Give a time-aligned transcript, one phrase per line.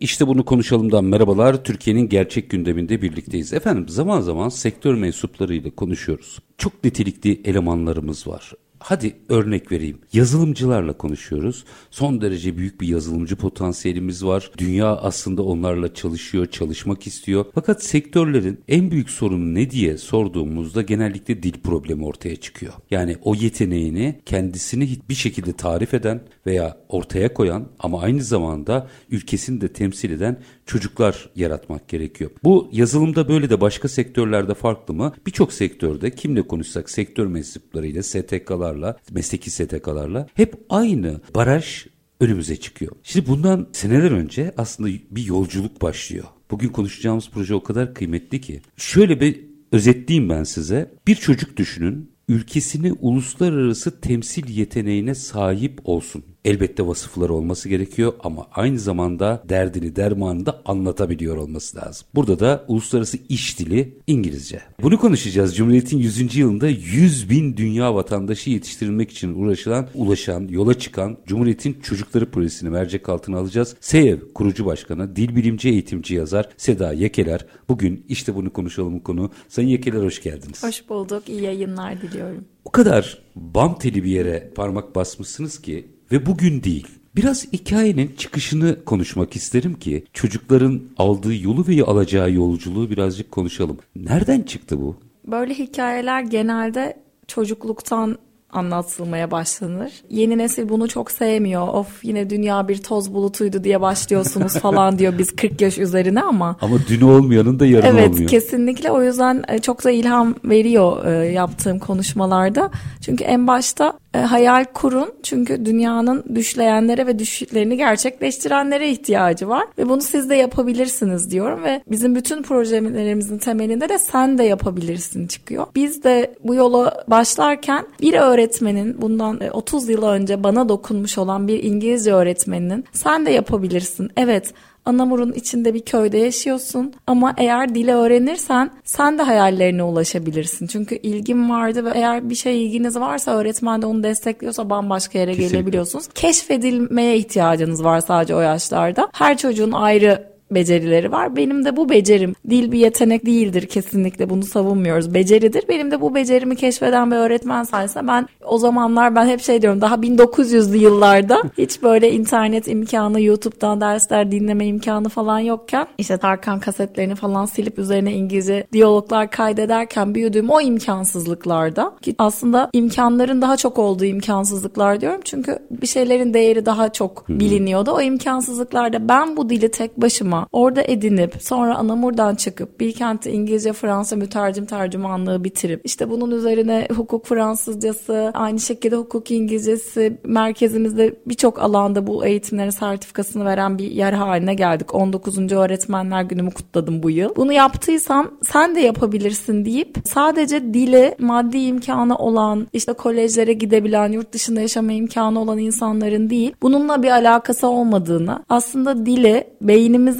[0.00, 1.64] İşte bunu konuşalımdan merhabalar.
[1.64, 3.52] Türkiye'nin gerçek gündeminde birlikteyiz.
[3.52, 6.38] Efendim zaman zaman sektör mensuplarıyla konuşuyoruz.
[6.58, 8.52] Çok nitelikli elemanlarımız var.
[8.78, 9.98] Hadi örnek vereyim.
[10.12, 11.64] Yazılımcılarla konuşuyoruz.
[11.90, 14.50] Son derece büyük bir yazılımcı potansiyelimiz var.
[14.58, 17.44] Dünya aslında onlarla çalışıyor, çalışmak istiyor.
[17.54, 22.72] Fakat sektörlerin en büyük sorunu ne diye sorduğumuzda genellikle dil problemi ortaya çıkıyor.
[22.90, 29.60] Yani o yeteneğini kendisini bir şekilde tarif eden veya ortaya koyan ama aynı zamanda ülkesini
[29.60, 32.30] de temsil eden çocuklar yaratmak gerekiyor.
[32.44, 35.14] Bu yazılımda böyle de başka sektörlerde farklı mı?
[35.26, 41.86] Birçok sektörde kimle konuşsak sektör mensuplarıyla, STK'larla, mesleki STK'larla hep aynı baraj
[42.20, 42.92] önümüze çıkıyor.
[43.02, 46.24] Şimdi bundan seneler önce aslında bir yolculuk başlıyor.
[46.50, 48.60] Bugün konuşacağımız proje o kadar kıymetli ki.
[48.76, 50.90] Şöyle bir özetleyeyim ben size.
[51.06, 56.24] Bir çocuk düşünün ülkesini uluslararası temsil yeteneğine sahip olsun.
[56.46, 62.06] Elbette vasıfları olması gerekiyor ama aynı zamanda derdini dermanını da anlatabiliyor olması lazım.
[62.14, 64.60] Burada da uluslararası iş dili İngilizce.
[64.82, 65.56] Bunu konuşacağız.
[65.56, 66.36] Cumhuriyet'in 100.
[66.36, 73.08] yılında 100 bin dünya vatandaşı yetiştirilmek için uğraşılan, ulaşan, yola çıkan Cumhuriyet'in Çocukları Projesini mercek
[73.08, 73.76] altına alacağız.
[73.80, 77.46] SEV kurucu başkanı, dil bilimci eğitimci yazar Seda Yekeler.
[77.68, 79.30] Bugün işte bunu konuşalım konu.
[79.48, 80.62] Sayın Yekeler hoş geldiniz.
[80.62, 81.28] Hoş bulduk.
[81.28, 82.44] İyi yayınlar diliyorum.
[82.64, 86.86] O kadar bam teli bir yere parmak basmışsınız ki ve bugün değil.
[87.16, 93.78] Biraz hikayenin çıkışını konuşmak isterim ki çocukların aldığı yolu ve alacağı yolculuğu birazcık konuşalım.
[93.96, 94.96] Nereden çıktı bu?
[95.26, 98.18] Böyle hikayeler genelde çocukluktan
[98.52, 99.92] anlatılmaya başlanır.
[100.10, 101.68] Yeni nesil bunu çok sevmiyor.
[101.68, 106.56] Of yine dünya bir toz bulutuydu diye başlıyorsunuz falan diyor biz 40 yaş üzerine ama.
[106.60, 108.18] Ama dün olmayanın da yarın evet, olmuyor.
[108.18, 112.70] Evet kesinlikle o yüzden e, çok da ilham veriyor e, yaptığım konuşmalarda.
[113.00, 119.88] Çünkü en başta e, hayal kurun çünkü dünyanın düşleyenlere ve düşlerini gerçekleştirenlere ihtiyacı var ve
[119.88, 125.66] bunu siz de yapabilirsiniz diyorum ve bizim bütün projelerimizin temelinde de sen de yapabilirsin çıkıyor.
[125.74, 131.64] Biz de bu yola başlarken bir öğretmenin bundan 30 yıl önce bana dokunmuş olan bir
[131.64, 134.10] İngilizce öğretmeninin sen de yapabilirsin.
[134.16, 134.54] Evet
[134.86, 140.66] Anamur'un içinde bir köyde yaşıyorsun ama eğer dili öğrenirsen sen de hayallerine ulaşabilirsin.
[140.66, 145.30] Çünkü ilgin vardı ve eğer bir şey ilginiz varsa öğretmen de onu destekliyorsa bambaşka yere
[145.30, 145.56] Kesinlikle.
[145.56, 146.08] gelebiliyorsunuz.
[146.14, 149.08] Keşfedilmeye ihtiyacınız var sadece o yaşlarda.
[149.12, 151.36] Her çocuğun ayrı becerileri var.
[151.36, 155.14] Benim de bu becerim dil bir yetenek değildir kesinlikle bunu savunmuyoruz.
[155.14, 155.64] Beceridir.
[155.68, 159.80] Benim de bu becerimi keşfeden bir öğretmen sayesinde ben o zamanlar ben hep şey diyorum
[159.80, 166.60] daha 1900'lü yıllarda hiç böyle internet imkanı YouTube'dan dersler dinleme imkanı falan yokken işte Tarkan
[166.60, 173.78] kasetlerini falan silip üzerine İngilizce diyaloglar kaydederken büyüdüğüm o imkansızlıklarda ki aslında imkanların daha çok
[173.78, 177.90] olduğu imkansızlıklar diyorum çünkü bir şeylerin değeri daha çok biliniyordu.
[177.90, 183.72] O imkansızlıklarda ben bu dili tek başıma ama orada edinip sonra Anamur'dan çıkıp Bilkent'te İngilizce
[183.72, 191.62] Fransa mütercim tercümanlığı bitirip işte bunun üzerine hukuk Fransızcası aynı şekilde hukuk İngilizcesi merkezimizde birçok
[191.62, 194.94] alanda bu eğitimlerin sertifikasını veren bir yer haline geldik.
[194.94, 195.52] 19.
[195.52, 197.36] Öğretmenler Günümü kutladım bu yıl.
[197.36, 204.32] Bunu yaptıysam sen de yapabilirsin deyip sadece dili maddi imkanı olan işte kolejlere gidebilen yurt
[204.32, 209.46] dışında yaşama imkanı olan insanların değil bununla bir alakası olmadığını aslında dili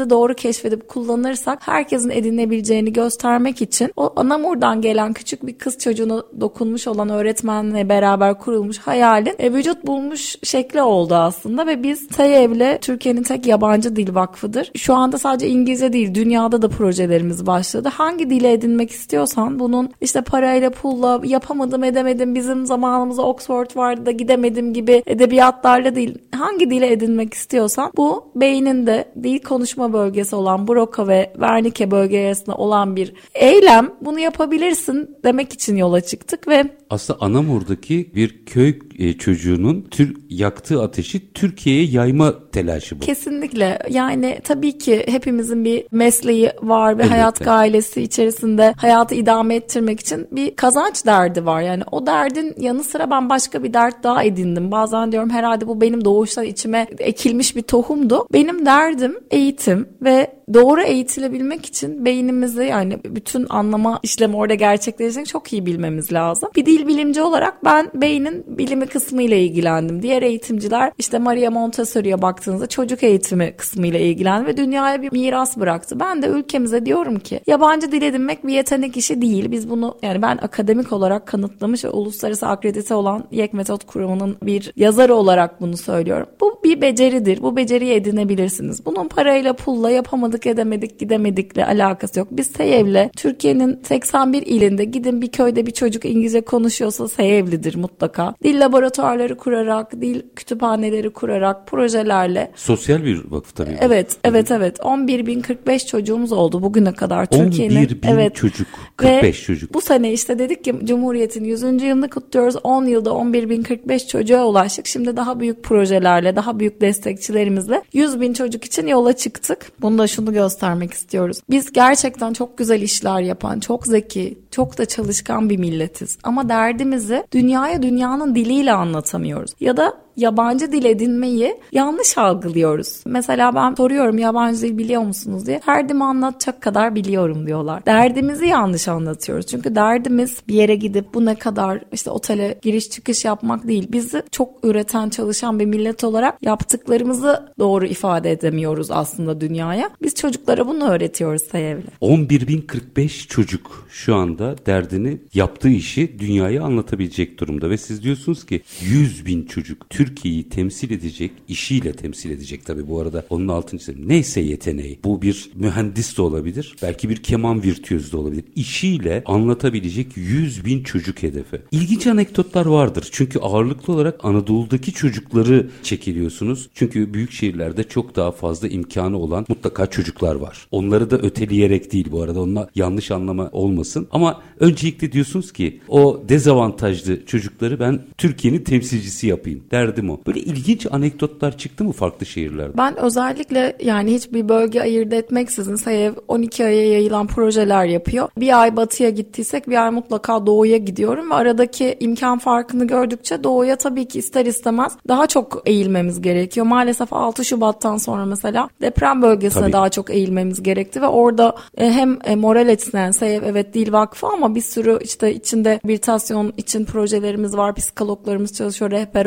[0.06, 6.22] beynimizi doğru keşfedip kullanırsak herkesin edinebileceğini göstermek için o Anamur'dan gelen küçük bir kız çocuğuna
[6.40, 12.80] dokunmuş olan öğretmenle beraber kurulmuş hayalin e, vücut bulmuş şekli oldu aslında ve biz TEYEV'le
[12.80, 14.70] Türkiye'nin tek yabancı dil vakfıdır.
[14.76, 17.88] Şu anda sadece İngilizce değil dünyada da projelerimiz başladı.
[17.88, 24.10] Hangi dili edinmek istiyorsan bunun işte parayla pulla yapamadım edemedim bizim zamanımızda Oxford vardı da
[24.10, 31.08] gidemedim gibi edebiyatlarla değil hangi dili edinmek istiyorsan bu beyninde dil konuşma bölgesi olan Broca
[31.08, 33.90] ve Wernicke bölge arasında olan bir eylem.
[34.00, 40.82] Bunu yapabilirsin demek için yola çıktık ve aslında Anamur'daki bir köy e, çocuğunun tür, yaktığı
[40.82, 43.00] ateşi Türkiye'ye yayma telaşı bu.
[43.00, 43.78] Kesinlikle.
[43.90, 47.08] Yani tabii ki hepimizin bir mesleği var ve Elbette.
[47.08, 51.62] hayat gailesi içerisinde hayatı idame ettirmek için bir kazanç derdi var.
[51.62, 54.70] Yani o derdin yanı sıra ben başka bir dert daha edindim.
[54.70, 58.26] Bazen diyorum herhalde bu benim doğuştan içime ekilmiş bir tohumdu.
[58.32, 65.52] Benim derdim eğitim, ve doğru eğitilebilmek için beynimizi yani bütün anlama işlemi orada gerçekleşecek çok
[65.52, 66.48] iyi bilmemiz lazım.
[66.56, 70.02] Bir dil bilimci olarak ben beynin bilimi kısmı ile ilgilendim.
[70.02, 75.56] Diğer eğitimciler işte Maria Montessori'ye baktığınızda çocuk eğitimi kısmı ile ilgilendi ve dünyaya bir miras
[75.56, 76.00] bıraktı.
[76.00, 79.50] Ben de ülkemize diyorum ki yabancı dil edinmek bir yetenek işi değil.
[79.50, 84.72] Biz bunu yani ben akademik olarak kanıtlamış ve uluslararası akredite olan YEK Metot Kurumu'nun bir
[84.76, 86.26] yazarı olarak bunu söylüyorum.
[86.40, 87.42] Bu bir beceridir.
[87.42, 88.86] Bu beceriyi edinebilirsiniz.
[88.86, 92.28] Bunun parayla pulla yapamadık edemedik gidemedikle alakası yok.
[92.30, 98.34] Biz Seyev'le Türkiye'nin 81 ilinde gidin bir köyde bir çocuk İngilizce konuşuyorsa Seyevlidir mutlaka.
[98.44, 102.50] Dil laboratuvarları kurarak, dil kütüphaneleri kurarak, projelerle.
[102.54, 103.76] Sosyal bir vakıf tabii.
[103.80, 104.78] Evet, evet, evet.
[104.78, 107.76] 11.045 çocuğumuz oldu bugüne kadar Türkiye'nin.
[107.76, 108.34] 11 bin evet.
[108.34, 109.74] çocuk, 45 Ve çocuk.
[109.74, 111.62] Bu sene işte dedik ki Cumhuriyet'in 100.
[111.62, 112.56] yılını kutluyoruz.
[112.64, 114.86] 10 yılda 11.045 çocuğa ulaştık.
[114.86, 119.65] Şimdi daha büyük projelerle, daha büyük destekçilerimizle 100 bin çocuk için yola çıktık.
[119.80, 121.40] Bunu da şunu göstermek istiyoruz.
[121.50, 126.18] Biz gerçekten çok güzel işler yapan, çok zeki, çok da çalışkan bir milletiz.
[126.22, 129.52] Ama derdimizi dünyaya dünyanın diliyle anlatamıyoruz.
[129.60, 133.00] Ya da yabancı dil edinmeyi yanlış algılıyoruz.
[133.06, 135.60] Mesela ben soruyorum yabancı dil biliyor musunuz diye.
[135.66, 137.86] Derdimi anlatacak kadar biliyorum diyorlar.
[137.86, 139.46] Derdimizi yanlış anlatıyoruz.
[139.46, 143.88] Çünkü derdimiz bir yere gidip bu ne kadar işte otele giriş çıkış yapmak değil.
[143.92, 149.90] Bizi çok üreten çalışan bir millet olarak yaptıklarımızı doğru ifade edemiyoruz aslında dünyaya.
[150.02, 151.82] Biz çocuklara bunu öğretiyoruz Sayev'le.
[152.02, 159.26] 11.045 çocuk şu anda derdini yaptığı işi dünyaya anlatabilecek durumda ve siz diyorsunuz ki 100
[159.26, 164.08] bin çocuk Türkiye'yi temsil edecek işiyle temsil edecek tabi bu arada onun altını çizelim.
[164.08, 170.16] Neyse yeteneği bu bir mühendis de olabilir belki bir keman virtüözü de olabilir işiyle anlatabilecek
[170.16, 171.62] 100 bin çocuk hedefi.
[171.70, 178.68] İlginç anekdotlar vardır çünkü ağırlıklı olarak Anadolu'daki çocukları çekiliyorsunuz çünkü büyük şehirlerde çok daha fazla
[178.68, 180.66] imkanı olan mutlaka çocuklar var.
[180.70, 186.22] Onları da öteleyerek değil bu arada onunla yanlış anlama olmasın ama öncelikle diyorsunuz ki o
[186.28, 189.62] dezavantajlı çocukları ben Türkiye'nin temsilcisi yapayım
[189.96, 190.18] derdim o.
[190.26, 192.78] Böyle ilginç anekdotlar çıktı mı farklı şehirlerde?
[192.78, 198.28] Ben özellikle yani hiçbir bölge ayırt etmeksizin Sayev 12 aya yayılan projeler yapıyor.
[198.38, 203.76] Bir ay batıya gittiysek bir ay mutlaka doğuya gidiyorum ve aradaki imkan farkını gördükçe doğuya
[203.76, 206.66] tabii ki ister istemez daha çok eğilmemiz gerekiyor.
[206.66, 209.72] Maalesef 6 Şubat'tan sonra mesela deprem bölgesine Tabii.
[209.72, 214.26] daha çok eğilmemiz gerekti ve orada e, hem e, moral açısından Sayev evet dil vakfı
[214.26, 217.74] ama bir sürü işte içinde rehabilitasyon için projelerimiz var.
[217.74, 219.26] Psikologlarımız çalışıyor, rehber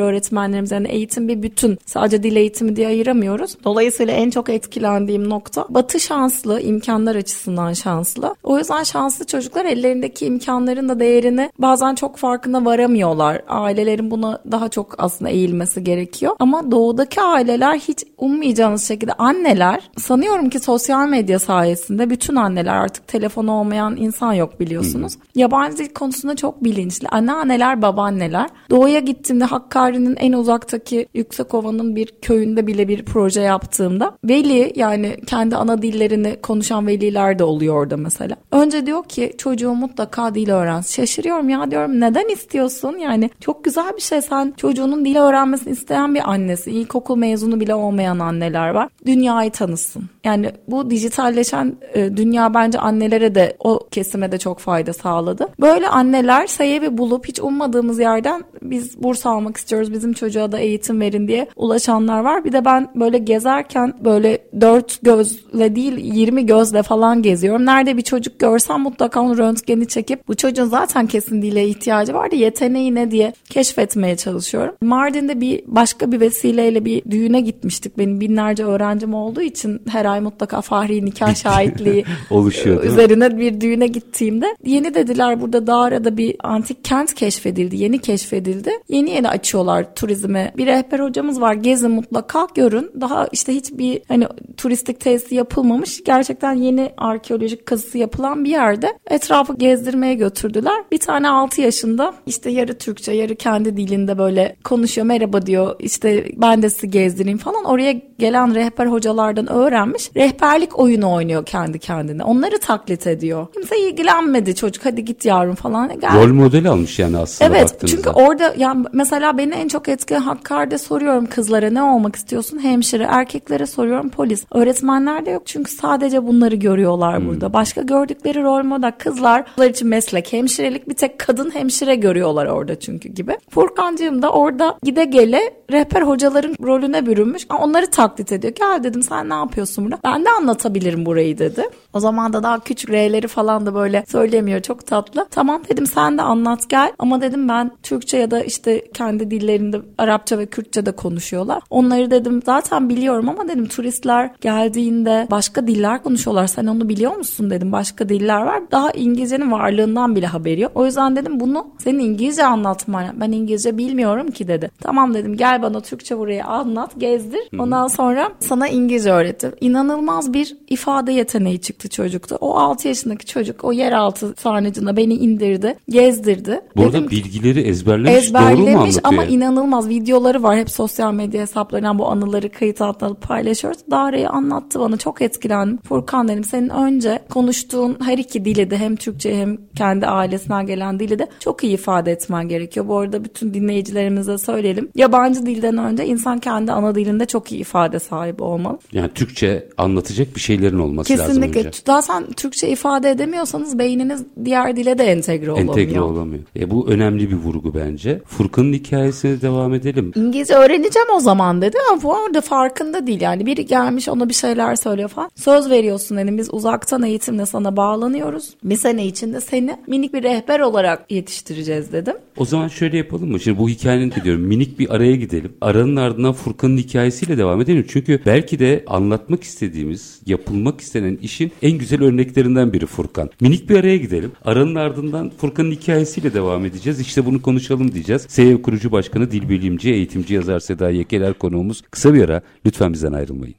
[0.59, 1.77] öğretmenlerimiz yani eğitim bir bütün.
[1.85, 3.57] Sadece dil eğitimi diye ayıramıyoruz.
[3.63, 8.35] Dolayısıyla en çok etkilendiğim nokta Batı şanslı, imkanlar açısından şanslı.
[8.43, 13.41] O yüzden şanslı çocuklar ellerindeki imkanların da değerini bazen çok farkına varamıyorlar.
[13.47, 16.35] Ailelerin buna daha çok aslında eğilmesi gerekiyor.
[16.39, 23.07] Ama doğudaki aileler hiç ummayacağınız şekilde anneler sanıyorum ki sosyal medya sayesinde bütün anneler artık
[23.07, 25.13] telefonu olmayan insan yok biliyorsunuz.
[25.35, 27.07] Yabancı dil konusunda çok bilinçli.
[27.07, 28.49] Anneanneler, babaanneler.
[28.69, 35.55] Doğuya gittiğimde Hakkari'nin en uzaktaki Yüksekova'nın bir köyünde bile bir proje yaptığımda veli yani kendi
[35.55, 38.35] ana dillerini konuşan veliler de oluyor orada mesela.
[38.51, 41.01] Önce diyor ki çocuğu mutlaka dil öğrensin.
[41.01, 42.97] Şaşırıyorum ya diyorum neden istiyorsun?
[42.97, 46.71] Yani çok güzel bir şey sen çocuğunun dil öğrenmesini isteyen bir annesi.
[46.71, 48.89] İlkokul mezunu bile olmayan anneler var.
[49.05, 50.09] Dünyayı tanısın.
[50.23, 55.47] Yani bu dijitalleşen e, dünya bence annelere de o kesime de çok fayda sağladı.
[55.61, 61.01] Böyle anneler sayevi bulup hiç ummadığımız yerden biz burs almak istiyoruz bizim çocuğa da eğitim
[61.01, 62.45] verin diye ulaşanlar var.
[62.45, 67.65] Bir de ben böyle gezerken böyle dört gözle değil 20 gözle falan geziyorum.
[67.65, 72.35] Nerede bir çocuk görsem mutlaka onu röntgeni çekip bu çocuğun zaten kesin dile ihtiyacı vardı
[72.35, 74.75] yeteneği ne diye keşfetmeye çalışıyorum.
[74.81, 77.97] Mardin'de bir başka bir vesileyle bir düğüne gitmiştik.
[77.97, 83.87] Benim binlerce öğrencim olduğu için her ay mutlaka fahri nikah şahitliği Oluşuyor, üzerine bir düğüne
[83.87, 87.75] gittiğimde yeni dediler burada Dağra'da bir antik kent keşfedildi.
[87.75, 88.71] Yeni keşfedildi.
[88.89, 90.51] Yeni yeni açıyorlar turizme.
[90.57, 91.53] Bir rehber hocamız var.
[91.53, 92.91] Gezin mutlaka görün.
[93.01, 96.03] Daha işte hiçbir hani turistik tesisi yapılmamış.
[96.03, 100.83] Gerçekten yeni arkeolojik kazısı yapılan bir yerde etrafı gezdirmeye götürdüler.
[100.91, 105.07] Bir tane 6 yaşında işte yarı Türkçe yarı kendi dilinde böyle konuşuyor.
[105.07, 105.75] Merhaba diyor.
[105.79, 107.63] İşte ben de sizi gezdireyim falan.
[107.65, 110.11] Oraya gelen rehber hocalardan öğrenmiş.
[110.15, 112.23] Rehberlik oyunu oynuyor kendi kendine.
[112.23, 113.47] Onları taklit ediyor.
[113.53, 114.85] Kimse ilgilenmedi çocuk.
[114.85, 115.99] Hadi git yavrum falan.
[115.99, 116.15] Gel.
[116.15, 117.97] Rol model almış yani aslında Evet baktığınızda.
[117.97, 122.59] çünkü orada yani mesela beni en çok etkileyen eskiden Hakkari'de soruyorum kızlara ne olmak istiyorsun?
[122.59, 123.03] Hemşire.
[123.03, 124.45] Erkeklere soruyorum polis.
[124.51, 127.53] Öğretmenler de yok çünkü sadece bunları görüyorlar burada.
[127.53, 132.79] Başka gördükleri rol model kızlar kızlar için meslek hemşirelik bir tek kadın hemşire görüyorlar orada
[132.79, 133.37] çünkü gibi.
[133.49, 137.47] Furkancığım da orada gide gele rehber hocaların rolüne bürünmüş.
[137.59, 138.53] Onları taklit ediyor.
[138.53, 139.99] Gel dedim sen ne yapıyorsun burada?
[140.03, 141.69] Ben de anlatabilirim burayı dedi.
[141.93, 144.59] O zaman da daha küçük R'leri falan da böyle söylemiyor.
[144.61, 145.27] Çok tatlı.
[145.31, 146.91] Tamam dedim sen de anlat gel.
[146.99, 151.63] Ama dedim ben Türkçe ya da işte kendi dillerinde Arapça ve Kürtçe de konuşuyorlar.
[151.69, 156.47] Onları dedim zaten biliyorum ama dedim turistler geldiğinde başka diller konuşuyorlar.
[156.47, 157.71] Sen onu biliyor musun dedim.
[157.71, 158.71] Başka diller var.
[158.71, 160.71] Daha İngilizcenin varlığından bile haberi yok.
[160.75, 163.05] O yüzden dedim bunu senin İngilizce anlatman.
[163.21, 164.71] Ben İngilizce bilmiyorum ki dedi.
[164.81, 167.41] Tamam dedim gel bana Türkçe burayı anlat, gezdir.
[167.59, 169.51] Ondan sonra sana İngilizce öğretim.
[169.61, 172.35] İnanılmaz bir ifade yeteneği çıktı çocukta.
[172.35, 176.61] O 6 yaşındaki çocuk o yeraltı sarnıcına beni indirdi, gezdirdi.
[176.75, 179.01] Bu arada Dedim bilgileri ezberlemiş, doğru mu ezberlemiş anlatıyor?
[179.03, 180.57] ama inanılmaz videoları var.
[180.57, 183.79] Hep sosyal medya hesaplarından bu anıları kayıt altına alıp paylaşıyoruz.
[183.91, 185.79] Dare'yi anlattı bana çok etkilendim.
[185.83, 190.99] Furkan dedim senin önce konuştuğun her iki dili de hem Türkçe hem kendi ailesinden gelen
[190.99, 192.87] dili de çok iyi ifade etmen gerekiyor.
[192.87, 194.89] Bu arada bütün dinleyicilerimize söyleyelim.
[194.95, 198.79] Yabancı dilden önce insan kendi ana dilinde çok iyi ifade sahibi olmalı.
[198.93, 201.68] Yani Türkçe anlatacak bir şeylerin olması lazım Kesinlikle.
[201.69, 201.79] Önce.
[201.85, 205.77] Zaten Türkçe ifade edemiyorsanız beyniniz diğer dile de entegre olamıyor.
[205.77, 206.43] Entegre olamıyor.
[206.55, 208.21] E, bu önemli bir vurgu bence.
[208.25, 210.11] Furkan'ın hikayesine devam edelim.
[210.15, 214.33] İngilizce öğreneceğim o zaman dedi ama bu arada farkında değil yani biri gelmiş ona bir
[214.33, 215.29] şeyler söylüyor falan.
[215.35, 218.49] Söz veriyorsun dedim biz uzaktan eğitimle sana bağlanıyoruz.
[218.63, 222.15] Bir sene içinde seni minik bir rehber olarak yetiştireceğiz dedim.
[222.37, 223.39] O zaman şöyle yapalım mı?
[223.39, 224.41] Şimdi bu hikayenin gidiyorum.
[224.41, 225.53] Minik bir araya gidelim.
[225.61, 227.85] Aranın ardından Furkan'ın hikayesiyle devam edelim.
[227.89, 233.29] Çünkü belki de anlatmak istediğimiz, yapılmak istenen işin en güzel örneklerinden biri Furkan.
[233.41, 234.31] Minik bir araya gidelim.
[234.45, 236.99] Aranın ardından Furkan'ın hikayesiyle devam edeceğiz.
[236.99, 238.25] İşte bunu konuşalım diyeceğiz.
[238.29, 241.81] SEV kurucu başkanı, dil bilimci, eğitimci, yazar Seda Yekeler konuğumuz.
[241.91, 242.41] Kısa bir ara.
[242.65, 243.55] Lütfen bizden ayrılmayın.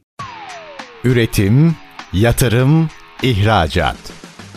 [1.05, 1.75] Üretim,
[2.13, 2.89] yatırım,
[3.23, 3.97] ihracat.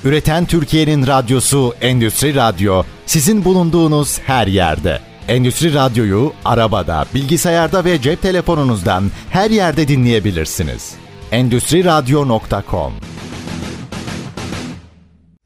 [0.05, 4.99] Üreten Türkiye'nin radyosu Endüstri Radyo sizin bulunduğunuz her yerde.
[5.27, 10.93] Endüstri Radyo'yu arabada, bilgisayarda ve cep telefonunuzdan her yerde dinleyebilirsiniz.
[11.31, 12.93] Endüstri Radyo.com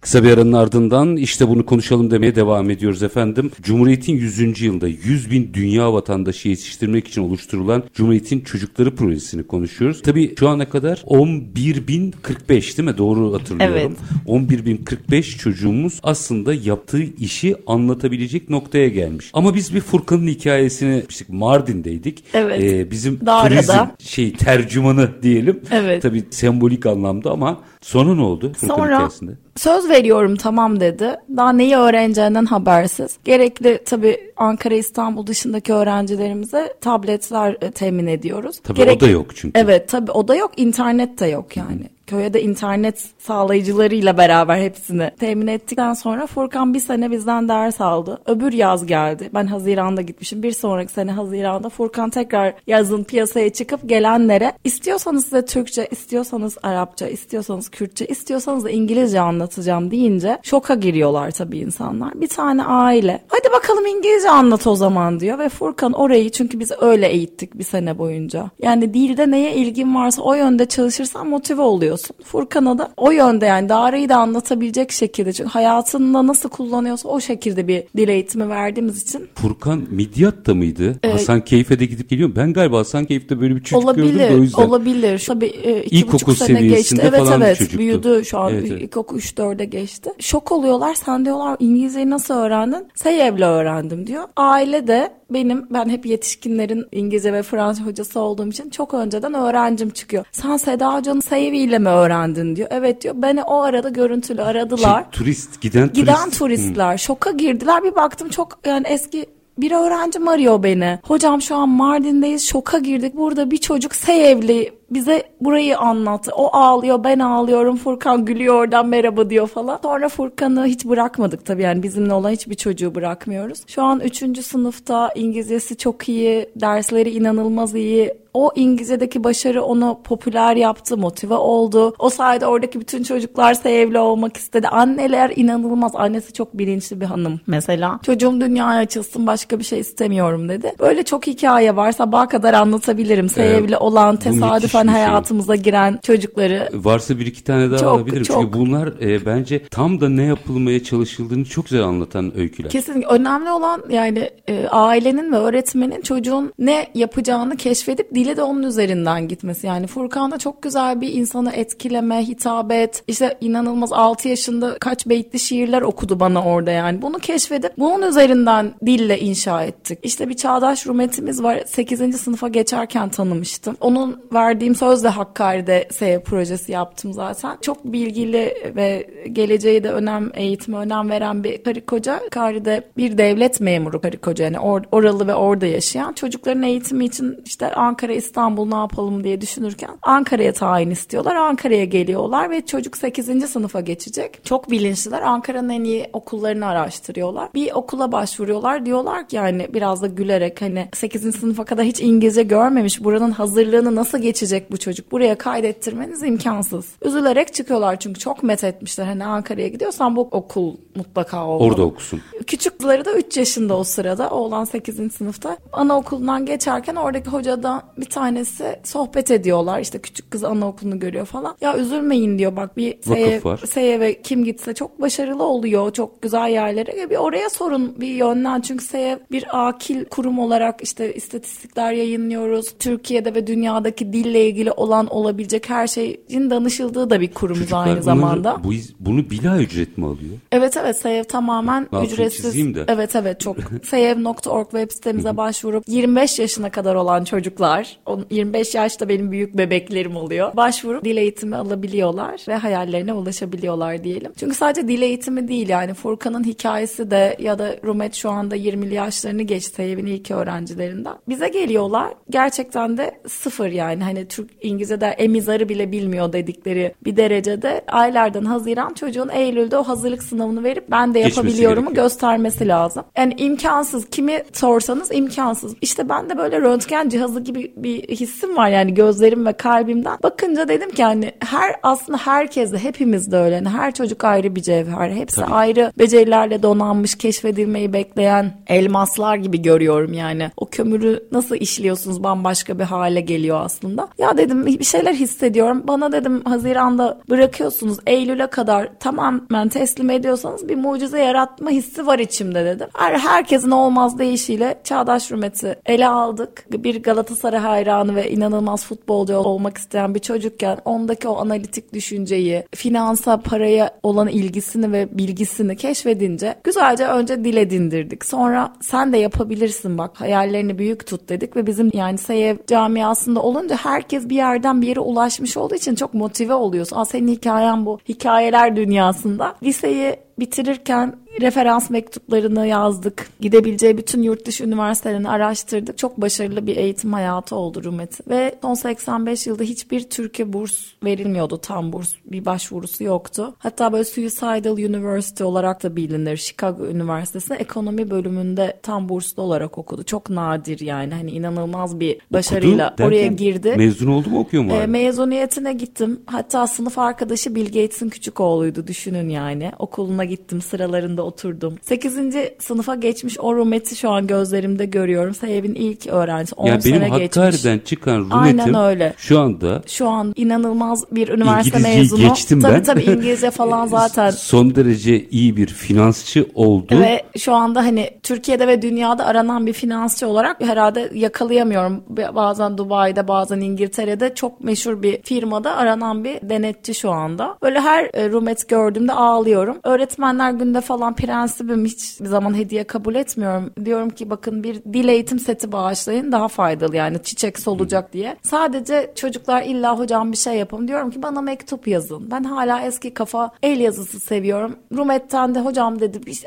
[0.07, 3.51] Kısa bir aranın ardından işte bunu konuşalım demeye devam ediyoruz efendim.
[3.61, 4.61] Cumhuriyet'in 100.
[4.61, 10.01] yılında 100 bin dünya vatandaşı yetiştirmek için oluşturulan Cumhuriyet'in Çocukları Projesi'ni konuşuyoruz.
[10.01, 12.97] Tabii şu ana kadar 11.045 değil mi?
[12.97, 13.95] Doğru hatırlıyorum.
[14.27, 19.29] 11.045 çocuğumuz aslında yaptığı işi anlatabilecek noktaya gelmiş.
[19.33, 22.23] Ama biz bir Furkan'ın hikayesini işte Mardin'deydik.
[22.33, 22.63] Evet.
[22.63, 23.49] Ee, bizim Dağrı'da.
[23.49, 25.59] turizm şey tercümanı diyelim.
[25.71, 26.01] Evet.
[26.01, 29.31] Tabii sembolik anlamda ama sonra ne oldu Sonra hikayesinde?
[29.55, 31.15] söz veriyorum tamam dedi.
[31.37, 33.17] Daha neyi öğreneceğinden habersiz.
[33.23, 38.59] Gerekli tabii Ankara İstanbul dışındaki öğrencilerimize tabletler e, temin ediyoruz.
[38.63, 39.59] Tabii o da yok çünkü.
[39.59, 41.96] Evet tabii o da yok internet de yok yani.
[42.07, 48.21] Köye de internet sağlayıcılarıyla beraber hepsini temin ettikten sonra Furkan bir sene bizden ders aldı.
[48.25, 49.29] Öbür yaz geldi.
[49.33, 50.43] Ben Haziran'da gitmişim.
[50.43, 57.07] Bir sonraki sene Haziran'da Furkan tekrar yazın piyasaya çıkıp gelenlere istiyorsanız size Türkçe, istiyorsanız Arapça,
[57.07, 62.21] istiyorsanız Kürtçe, istiyorsanız da İngilizce anlatacağım deyince şoka giriyorlar tabii insanlar.
[62.21, 66.71] Bir tane aile hadi bakalım İngilizce anlat o zaman diyor ve Furkan orayı çünkü biz
[66.81, 68.49] öyle eğittik bir sene boyunca.
[68.59, 71.61] Yani dilde neye ilgin varsa o yönde çalışırsan motive
[71.97, 72.15] oluyorsun.
[72.23, 77.67] Furkan'a da o yönde yani Dara'yı da anlatabilecek şekilde çünkü hayatında nasıl kullanıyorsa o şekilde
[77.67, 80.99] bir dil eğitimi verdiğimiz için Furkan Midyat'ta mıydı?
[81.11, 82.31] Hasan Keyif'e de gidip geliyor.
[82.35, 84.63] Ben galiba Hasan Keyif'te böyle bir çocuk gördüm de o olabilir yüzden.
[84.63, 85.23] olabilir.
[85.27, 86.97] Tabii e, iki İlkokul buçuk sene geçti.
[87.01, 87.77] Evet falan evet çocuktu.
[87.77, 88.81] büyüdü şu an Evet, evet.
[88.81, 90.09] ilkokul 3-4'e geçti.
[90.19, 92.87] Şok oluyorlar sen diyorlar İngilizceyi nasıl öğrendin?
[92.95, 94.23] Seyev'le öğrendim diyor.
[94.35, 99.89] Aile de benim ben hep yetişkinlerin İngilizce ve Fransız hocası olduğum için çok önceden öğrencim
[99.89, 100.25] çıkıyor.
[100.31, 102.67] Sen Seda Hoca'nın Seyev ile mi öğrendin diyor.
[102.71, 103.15] Evet diyor.
[103.17, 105.01] Beni o arada görüntülü aradılar.
[105.03, 106.39] Şey, turist, giden, Giden turist.
[106.39, 107.83] turistler şoka girdiler.
[107.83, 109.25] Bir baktım çok yani eski
[109.57, 110.99] bir öğrencim arıyor beni.
[111.03, 113.15] Hocam şu an Mardin'deyiz şoka girdik.
[113.17, 116.31] Burada bir çocuk Seyevli bize burayı anlattı.
[116.35, 117.77] O ağlıyor ben ağlıyorum.
[117.77, 119.79] Furkan gülüyor oradan merhaba diyor falan.
[119.83, 123.63] Sonra Furkan'ı hiç bırakmadık tabii yani bizimle olan hiçbir çocuğu bırakmıyoruz.
[123.67, 124.45] Şu an 3.
[124.45, 126.49] sınıfta İngilizcesi çok iyi.
[126.55, 128.13] Dersleri inanılmaz iyi.
[128.33, 131.95] O İngilizce'deki başarı onu popüler yaptı, motive oldu.
[131.99, 134.67] O sayede oradaki bütün çocuklar sevgili olmak istedi.
[134.67, 135.91] Anneler inanılmaz.
[135.95, 137.99] Annesi çok bilinçli bir hanım mesela.
[138.05, 140.73] Çocuğum dünyaya açılsın başka bir şey istemiyorum dedi.
[140.79, 141.91] Böyle çok hikaye var.
[141.91, 143.29] Sabaha kadar anlatabilirim.
[143.29, 145.07] Sevgili olan, Bu müthiş tesadüfen lütfen bir şey.
[145.07, 148.23] hayatımıza giren çocukları Varsa bir iki tane daha Çok, alabilirim.
[148.23, 148.41] çok.
[148.41, 152.69] Çünkü bunlar e, bence tam da ne yapılmaya çalışıldığını çok güzel anlatan öyküler.
[152.71, 158.63] Kesinlikle önemli olan yani e, ailenin ve öğretmenin çocuğun ne yapacağını keşfedip dili de onun
[158.63, 159.67] üzerinden gitmesi.
[159.67, 165.39] Yani Furkan da çok güzel bir insanı etkileme, hitabet, işte inanılmaz 6 yaşında kaç beyitli
[165.39, 167.01] şiirler okudu bana orada yani.
[167.01, 169.99] Bunu keşfedip bunun üzerinden dille inşa ettik.
[170.03, 171.63] İşte bir çağdaş rumetimiz var.
[171.65, 172.17] 8.
[172.21, 173.77] sınıfa geçerken tanımıştım.
[173.81, 174.21] Onun
[174.67, 177.57] verdiğim sözle Hakkari'de SEY projesi yaptım zaten.
[177.61, 182.13] Çok bilgili ve geleceği de önem, eğitime önem veren bir karı koca.
[182.13, 186.13] Hakkari'de bir devlet memuru karı koca yani or- oralı ve orada yaşayan.
[186.13, 191.35] Çocukların eğitimi için işte Ankara, İstanbul ne yapalım diye düşünürken Ankara'ya tayin istiyorlar.
[191.35, 193.47] Ankara'ya geliyorlar ve çocuk 8.
[193.47, 194.45] sınıfa geçecek.
[194.45, 195.21] Çok bilinçliler.
[195.21, 197.49] Ankara'nın en iyi okullarını araştırıyorlar.
[197.53, 198.85] Bir okula başvuruyorlar.
[198.85, 201.35] Diyorlar ki yani biraz da gülerek hani 8.
[201.35, 203.03] sınıfa kadar hiç İngilizce görmemiş.
[203.03, 205.11] Buranın hazırlığını nasıl geçecek bu çocuk?
[205.11, 206.85] Buraya kaydettirmeniz imkansız.
[207.05, 209.05] Üzülerek çıkıyorlar çünkü çok met etmişler.
[209.05, 211.69] Hani Ankara'ya gidiyorsan bu okul mutlaka olmalı.
[211.69, 212.21] Orada okusun.
[212.47, 214.29] Küçük kızları da 3 yaşında o sırada.
[214.29, 215.13] Oğlan 8.
[215.13, 215.57] sınıfta.
[215.73, 219.79] Anaokulundan geçerken oradaki hocadan bir tanesi sohbet ediyorlar.
[219.79, 221.55] İşte küçük kız anaokulunu görüyor falan.
[221.61, 225.93] Ya üzülmeyin diyor bak bir seye, seye kim gitse çok başarılı oluyor.
[225.93, 226.99] Çok güzel yerlere.
[226.99, 228.61] Ya bir oraya sorun bir yönden.
[228.61, 232.73] Çünkü seye bir akil kurum olarak işte istatistikler yayınlıyoruz.
[232.79, 238.03] Türkiye'de ve dünyadaki dille ilgili olan olabilecek her şeyin danışıldığı da bir kurumuz Çocuklar aynı
[238.03, 238.63] zamanda.
[238.63, 240.33] Bu, bunu bila ücret mi alıyor?
[240.51, 242.75] Evet evet Seyev tamamen Altını ücretsiz.
[242.75, 242.85] de.
[242.87, 243.57] Evet evet çok.
[243.83, 250.15] Seyev.org web sitemize başvurup 25 yaşına kadar olan çocuklar, on- 25 yaşta benim büyük bebeklerim
[250.15, 250.55] oluyor.
[250.55, 254.31] Başvurup dil eğitimi alabiliyorlar ve hayallerine ulaşabiliyorlar diyelim.
[254.39, 258.93] Çünkü sadece dil eğitimi değil yani Furkan'ın hikayesi de ya da Rumet şu anda 20'li
[258.93, 261.15] yaşlarını geçti Seyev'in ilk öğrencilerinden.
[261.29, 267.81] Bize geliyorlar gerçekten de sıfır yani hani Türk İngilizce'de emizarı bile bilmiyor dedikleri bir derecede
[267.87, 273.03] aylardan Haziran çocuğun Eylül'de o hazırlık sınavını verip ben de yapabiliyorumu göstermesi lazım.
[273.17, 274.09] Yani imkansız.
[274.09, 275.75] Kimi sorsanız imkansız.
[275.81, 280.17] İşte ben de böyle röntgen cihazı gibi bir hissim var yani gözlerim ve kalbimden.
[280.23, 283.55] Bakınca dedim ki hani her aslında herkes de hepimiz de öyle.
[283.55, 285.11] Yani her çocuk ayrı bir cevher.
[285.11, 285.53] Hepsi Tabii.
[285.53, 290.51] ayrı becerilerle donanmış, keşfedilmeyi bekleyen elmaslar gibi görüyorum yani.
[290.57, 294.07] O kömürü nasıl işliyorsunuz bambaşka bir hale geliyor aslında.
[294.17, 295.83] Ya dedim bir şeyler hissediyorum.
[295.87, 302.65] Bana dedim Haziran'da bırakıyorsunuz Eylül'e kadar tamamen teslim ediyorsanız bir mucize yaratma hissi var içimde
[302.65, 302.87] dedim.
[302.93, 306.65] Her, herkesin olmaz deyişiyle Çağdaş Rumet'i ele aldık.
[306.71, 313.37] Bir Galatasaray hayranı ve inanılmaz futbolcu olmak isteyen bir çocukken ondaki o analitik düşünceyi, finansa,
[313.37, 318.25] paraya olan ilgisini ve bilgisini keşfedince güzelce önce dile dindirdik.
[318.25, 323.75] Sonra sen de yapabilirsin bak hayallerini büyük tut dedik ve bizim yani Seyev camiasında olunca
[324.07, 326.97] herkes bir yerden bir yere ulaşmış olduğu için çok motive oluyorsun.
[326.97, 327.99] Aa senin hikayen bu.
[328.09, 329.55] Hikayeler dünyasında.
[329.63, 333.29] Liseyi bitirirken referans mektuplarını yazdık.
[333.39, 335.97] Gidebileceği bütün yurt dışı üniversitelerini araştırdık.
[335.97, 338.29] Çok başarılı bir eğitim hayatı oldu Rumet'in.
[338.29, 340.73] Ve son 85 yılda hiçbir Türkiye burs
[341.03, 342.13] verilmiyordu tam burs.
[342.25, 343.55] Bir başvurusu yoktu.
[343.57, 346.37] Hatta böyle Suicidal University olarak da bilinir.
[346.37, 350.03] Chicago Üniversitesi ekonomi bölümünde tam burslu olarak okudu.
[350.03, 353.73] Çok nadir yani hani inanılmaz bir başarıyla Okudu oraya girdi.
[353.77, 354.73] Mezun oldu mu okuyor mu?
[354.73, 356.19] E, mezuniyetine gittim.
[356.25, 359.71] Hatta sınıf arkadaşı Bill Gates'in küçük oğluydu düşünün yani.
[359.79, 361.75] Okuluna gittim sıralarında oturdum.
[361.81, 362.15] 8.
[362.59, 365.33] sınıfa geçmiş o Rumet'i şu an gözlerimde görüyorum.
[365.35, 367.37] Sayev'in ilk öğrencisi 10 yani benim sene geçmiş.
[367.37, 369.13] Hakkari'den çıkan Aynen rumetim öyle.
[369.17, 372.19] şu anda Şu an inanılmaz bir üniversite İngilizceyi mezunu.
[372.29, 372.83] geçtim tabii ben.
[372.83, 374.29] tabii İngilizce falan zaten.
[374.29, 376.99] son derece iyi bir finansçı oldu.
[376.99, 382.03] Ve şu anda hani Türkiye'de ve dünyada aranan bir finansçı olarak herhalde yakalayamıyorum.
[382.35, 387.57] Bazen Dubai'de bazen İngiltere'de çok meşhur bir firmada aranan bir denetçi şu anda.
[387.61, 389.77] Böyle her e, rumet gördüğümde ağlıyorum.
[390.17, 393.71] Öğretmenler günde falan prensibim hiç zaman hediye kabul etmiyorum.
[393.85, 398.37] Diyorum ki bakın bir dil eğitim seti bağışlayın daha faydalı yani çiçek solacak diye.
[398.43, 400.87] Sadece çocuklar illa hocam bir şey yapın.
[400.87, 402.31] Diyorum ki bana mektup yazın.
[402.31, 404.75] Ben hala eski kafa el yazısı seviyorum.
[404.95, 406.43] Rumet'ten de hocam dedi bir,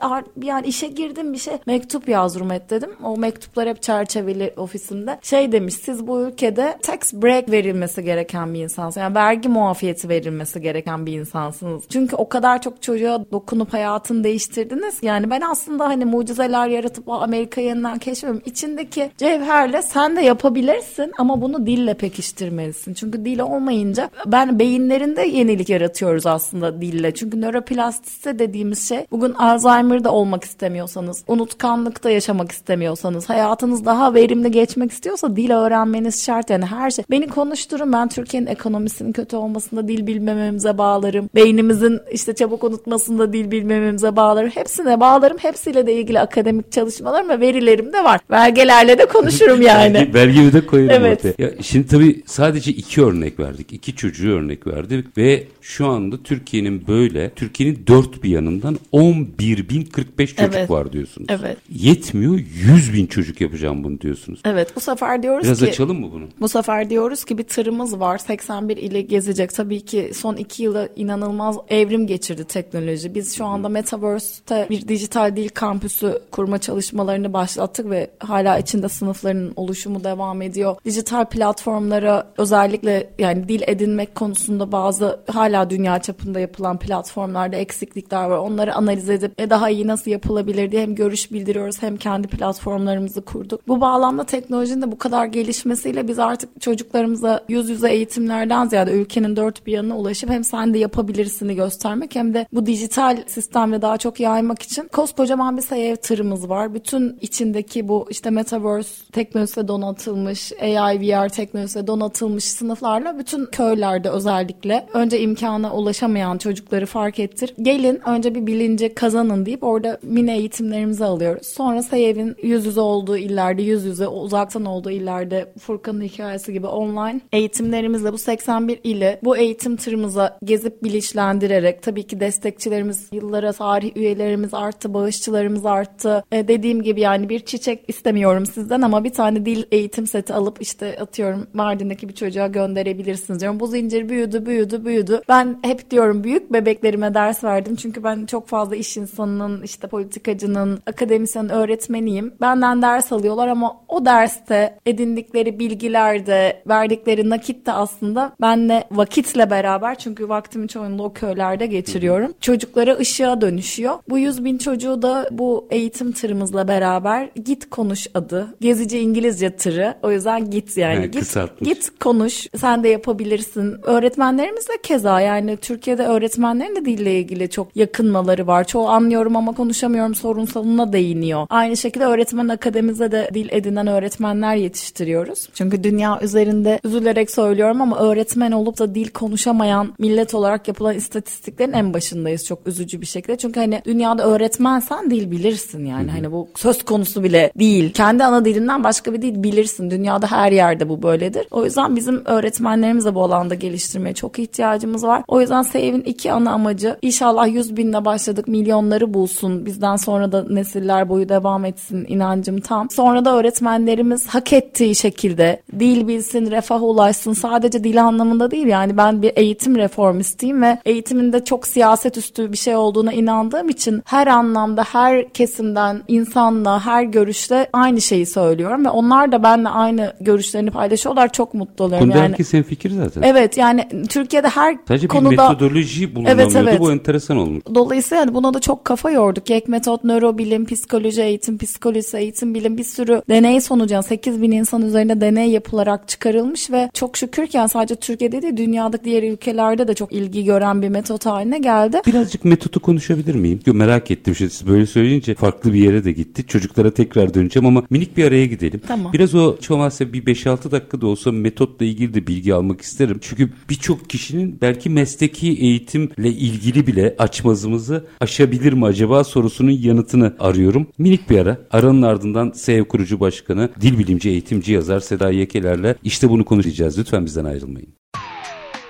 [0.46, 2.90] yani işe girdim bir şey mektup yaz Rumet dedim.
[3.02, 5.18] O mektuplar hep çerçeveli ofisimde.
[5.22, 8.96] Şey demiş siz bu ülkede tax break verilmesi gereken bir insansınız.
[8.96, 11.84] Yani vergi muafiyeti verilmesi gereken bir insansınız.
[11.88, 13.24] Çünkü o kadar çok çocuğa
[13.60, 14.98] dokunup hayatını değiştirdiniz.
[15.02, 18.42] Yani ben aslında hani mucizeler yaratıp o Amerika yeniden keşfediyorum.
[18.46, 22.94] İçindeki cevherle sen de yapabilirsin ama bunu dille pekiştirmelisin.
[22.94, 27.14] Çünkü dil olmayınca ben beyinlerinde yenilik yaratıyoruz aslında dille.
[27.14, 34.92] Çünkü nöroplastisite dediğimiz şey bugün Alzheimer'da olmak istemiyorsanız, unutkanlıkta yaşamak istemiyorsanız, hayatınız daha verimli geçmek
[34.92, 36.50] istiyorsa dil öğrenmeniz şart.
[36.50, 37.04] Yani her şey.
[37.10, 41.30] Beni konuşturun ben Türkiye'nin ekonomisinin kötü olmasında dil bilmememize bağlarım.
[41.34, 44.50] Beynimizin işte çabuk unutmasında dil bilmememize bağlarım.
[44.50, 45.36] Hepsine bağlarım.
[45.38, 48.20] Hepsiyle de ilgili akademik çalışmalarım ve verilerim de var.
[48.30, 49.94] Belgelerle de konuşurum yani.
[49.94, 51.24] Belge, belgemi de koyarım Evet.
[51.24, 51.34] ortaya.
[51.46, 53.72] Ya şimdi tabii sadece iki örnek verdik.
[53.72, 60.54] iki çocuğu örnek verdik ve şu anda Türkiye'nin böyle, Türkiye'nin dört bir yanından 11.045 çocuk
[60.54, 60.70] Evet.
[60.70, 61.26] var diyorsunuz.
[61.30, 61.56] Evet.
[61.70, 64.40] Yetmiyor 100 bin çocuk yapacağım bunu diyorsunuz.
[64.44, 66.24] Evet bu sefer diyoruz Biraz ki açalım mı bunu?
[66.40, 69.54] Bu sefer diyoruz ki bir tırımız var 81 ili gezecek.
[69.54, 73.14] Tabii ki son iki yılda inanılmaz evrim geçirdi teknoloji.
[73.14, 79.52] Biz şu anda Metaverse'te bir dijital dil kampüsü kurma çalışmalarını başlattık ve hala içinde sınıfların
[79.56, 80.76] oluşumu devam ediyor.
[80.84, 88.38] Dijital platformlara özellikle yani dil edinmek konusunda bazı hala dünya çapında yapılan platformlarda eksiklikler var.
[88.38, 93.24] Onları analiz edip e, daha iyi nasıl yapılabilir diye hem görüş bildiriyoruz hem kendi platformlarımızı
[93.24, 93.68] kurduk.
[93.68, 99.36] Bu bağlamda teknolojinin de bu kadar gelişmesiyle biz artık çocuklarımıza yüz yüze eğitimlerden ziyade ülkenin
[99.36, 103.96] dört bir yanına ulaşıp hem sen de yapabilirsini göstermek hem de bu dijital sistemle daha
[103.98, 106.74] çok yaymak için koskocaman bir sayı ev tırımız var.
[106.74, 114.86] Bütün içindeki bu işte Metaverse teknolojisiyle donatılmış, AI VR teknolojisiyle donatılmış sınıflarla bütün köylerde özellikle
[114.92, 117.54] önce imkana ulaşamayan çocukları fark ettir.
[117.62, 121.46] Gelin önce bir bilinci kazanın deyip orada mini eğitimlerimizi alıyoruz.
[121.46, 127.20] Sonra SEYEV'in yüz yüze olduğu illerde, yüz yüze uzaktan olduğu illerde Furkan'ın hikayesi gibi online
[127.32, 134.54] eğitimlerimizle bu 81 ili bu eğitim tırımıza gezip bilinçlendirerek tabii ki destekçilerimiz yıllara tarih üyelerimiz
[134.54, 136.24] arttı, bağışçılarımız arttı.
[136.32, 140.62] E, dediğim gibi yani bir çiçek istemiyorum sizden ama bir tane dil eğitim seti alıp
[140.62, 143.60] işte atıyorum Mardin'deki bir çocuğa gönderebilirsiniz diyorum.
[143.60, 145.22] Bu zincir büyüdü, büyüdü, büyüdü.
[145.28, 147.76] Ben hep diyorum büyük bebeklerime ders verdim.
[147.76, 152.34] Çünkü ben çok fazla iş insanının, işte politikacının, akademisyenin, öğretmeniyim.
[152.40, 159.50] Benden ders alıyorlar ama o derste edindikleri bilgiler de, verdikleri nakit de aslında benle vakitle
[159.50, 162.32] beraber çünkü vaktimi çoğunluğu o köylerde geçiriyorum.
[162.40, 163.98] Çocuklara ışığa dönüşüyor.
[164.08, 168.54] Bu 100 bin çocuğu da bu eğitim tırımızla beraber Git Konuş adı.
[168.60, 169.94] Gezici İngilizce tırı.
[170.02, 171.02] O yüzden git yani.
[171.02, 171.68] He, git, kısaltmış.
[171.68, 172.46] git konuş.
[172.56, 173.76] Sen de yapabilirsin.
[173.82, 178.64] Öğretmenlerimiz de keza yani Türkiye'de öğretmenlerin de dille ilgili çok yakınmaları var.
[178.64, 181.46] Çoğu anlıyorum ama konuşamıyorum sorunsalına değiniyor.
[181.50, 185.48] Aynı şekilde öğretmen akademide de dil edinen öğretmenler yetiştiriyoruz.
[185.54, 191.72] Çünkü dünya üzerinde üzülerek söylüyorum ama öğretmen olup da dil konuşamayan millet olarak yapılan istatistiklerin
[191.72, 193.36] en başındayız çok üzücü bir şekilde.
[193.36, 196.10] Çünkü hani dünyada öğretmensen dil bilirsin yani.
[196.10, 197.92] Hani bu söz konusu bile değil.
[197.92, 199.90] Kendi ana dilinden başka bir dil bilirsin.
[199.90, 201.46] Dünyada her yerde bu böyledir.
[201.50, 205.22] O yüzden bizim öğretmenlerimiz de bu alanda geliştirmeye çok ihtiyacımız var.
[205.28, 209.66] O yüzden SEYEV'in iki ana amacı inşallah 100 binle başladık milyonları bulsun.
[209.66, 212.90] Bizden sonra da nesiller boyu devam etsin inancım tam.
[212.90, 217.32] Sonra da öğretmenlerimiz hak ettiği şekilde dil bilsin, refah ulaşsın.
[217.32, 222.52] Sadece dil anlamında değil yani ben bir eğitim reformistiyim ve eğitimin de çok siyaset üstü
[222.52, 228.84] bir şey olduğuna inandığım için her anlamda her kesimden insanla her görüşle aynı şeyi söylüyorum
[228.84, 231.32] ve onlar da benimle aynı görüşlerini paylaşıyorlar.
[231.32, 232.28] Çok mutlu oluyorum Konuda yani.
[232.28, 233.22] herkes hemfikir zaten.
[233.22, 236.42] Evet yani Türkiye'de her Sadece bir konuda metodoloji bulunamıyordu.
[236.42, 236.80] Evet, evet.
[236.80, 237.62] Bu enteresan olmuş.
[237.74, 239.50] Dolayısıyla hani buna da çok kafa yorduk.
[239.50, 244.50] Ek metot, nörobilim, psikoloji eğitim, psikolojisi eğitim bilim bir sürü deney sonucu yani 8 bin
[244.50, 249.22] insan üzerinde deney yapılarak çıkarılmış ve çok şükür ki yani sadece Türkiye'de değil dünyadaki diğer
[249.22, 252.00] ülkelerde de çok ilgi gören bir metot haline geldi.
[252.06, 253.60] Birazcık metodu konuşabilir miyim?
[253.66, 254.34] Yo, merak ettim.
[254.34, 256.46] Şimdi siz böyle söyleyince farklı bir yere de gitti.
[256.46, 258.80] Çocuklara tekrar döneceğim ama minik bir araya gidelim.
[258.88, 259.12] Tamam.
[259.12, 263.18] Biraz o hiç olmazsa bir 5-6 dakika da olsa metotla ilgili de bilgi almak isterim.
[263.20, 270.86] Çünkü birçok kişinin belki mesleki eğitimle ilgili bile açmazımızı aşabilir mi acaba sorusunun yanıtını arıyorum.
[270.98, 271.58] Minik bir ara.
[271.70, 276.98] Aranın ardından SEV kurucu başkanı, dil bilimci, eğitimci yazar Seda Yekeler'le işte bunu konuşacağız.
[276.98, 277.88] Lütfen bizden ayrılmayın.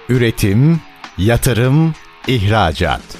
[0.09, 0.81] Üretim,
[1.19, 1.95] yatırım,
[2.29, 3.20] ihracat.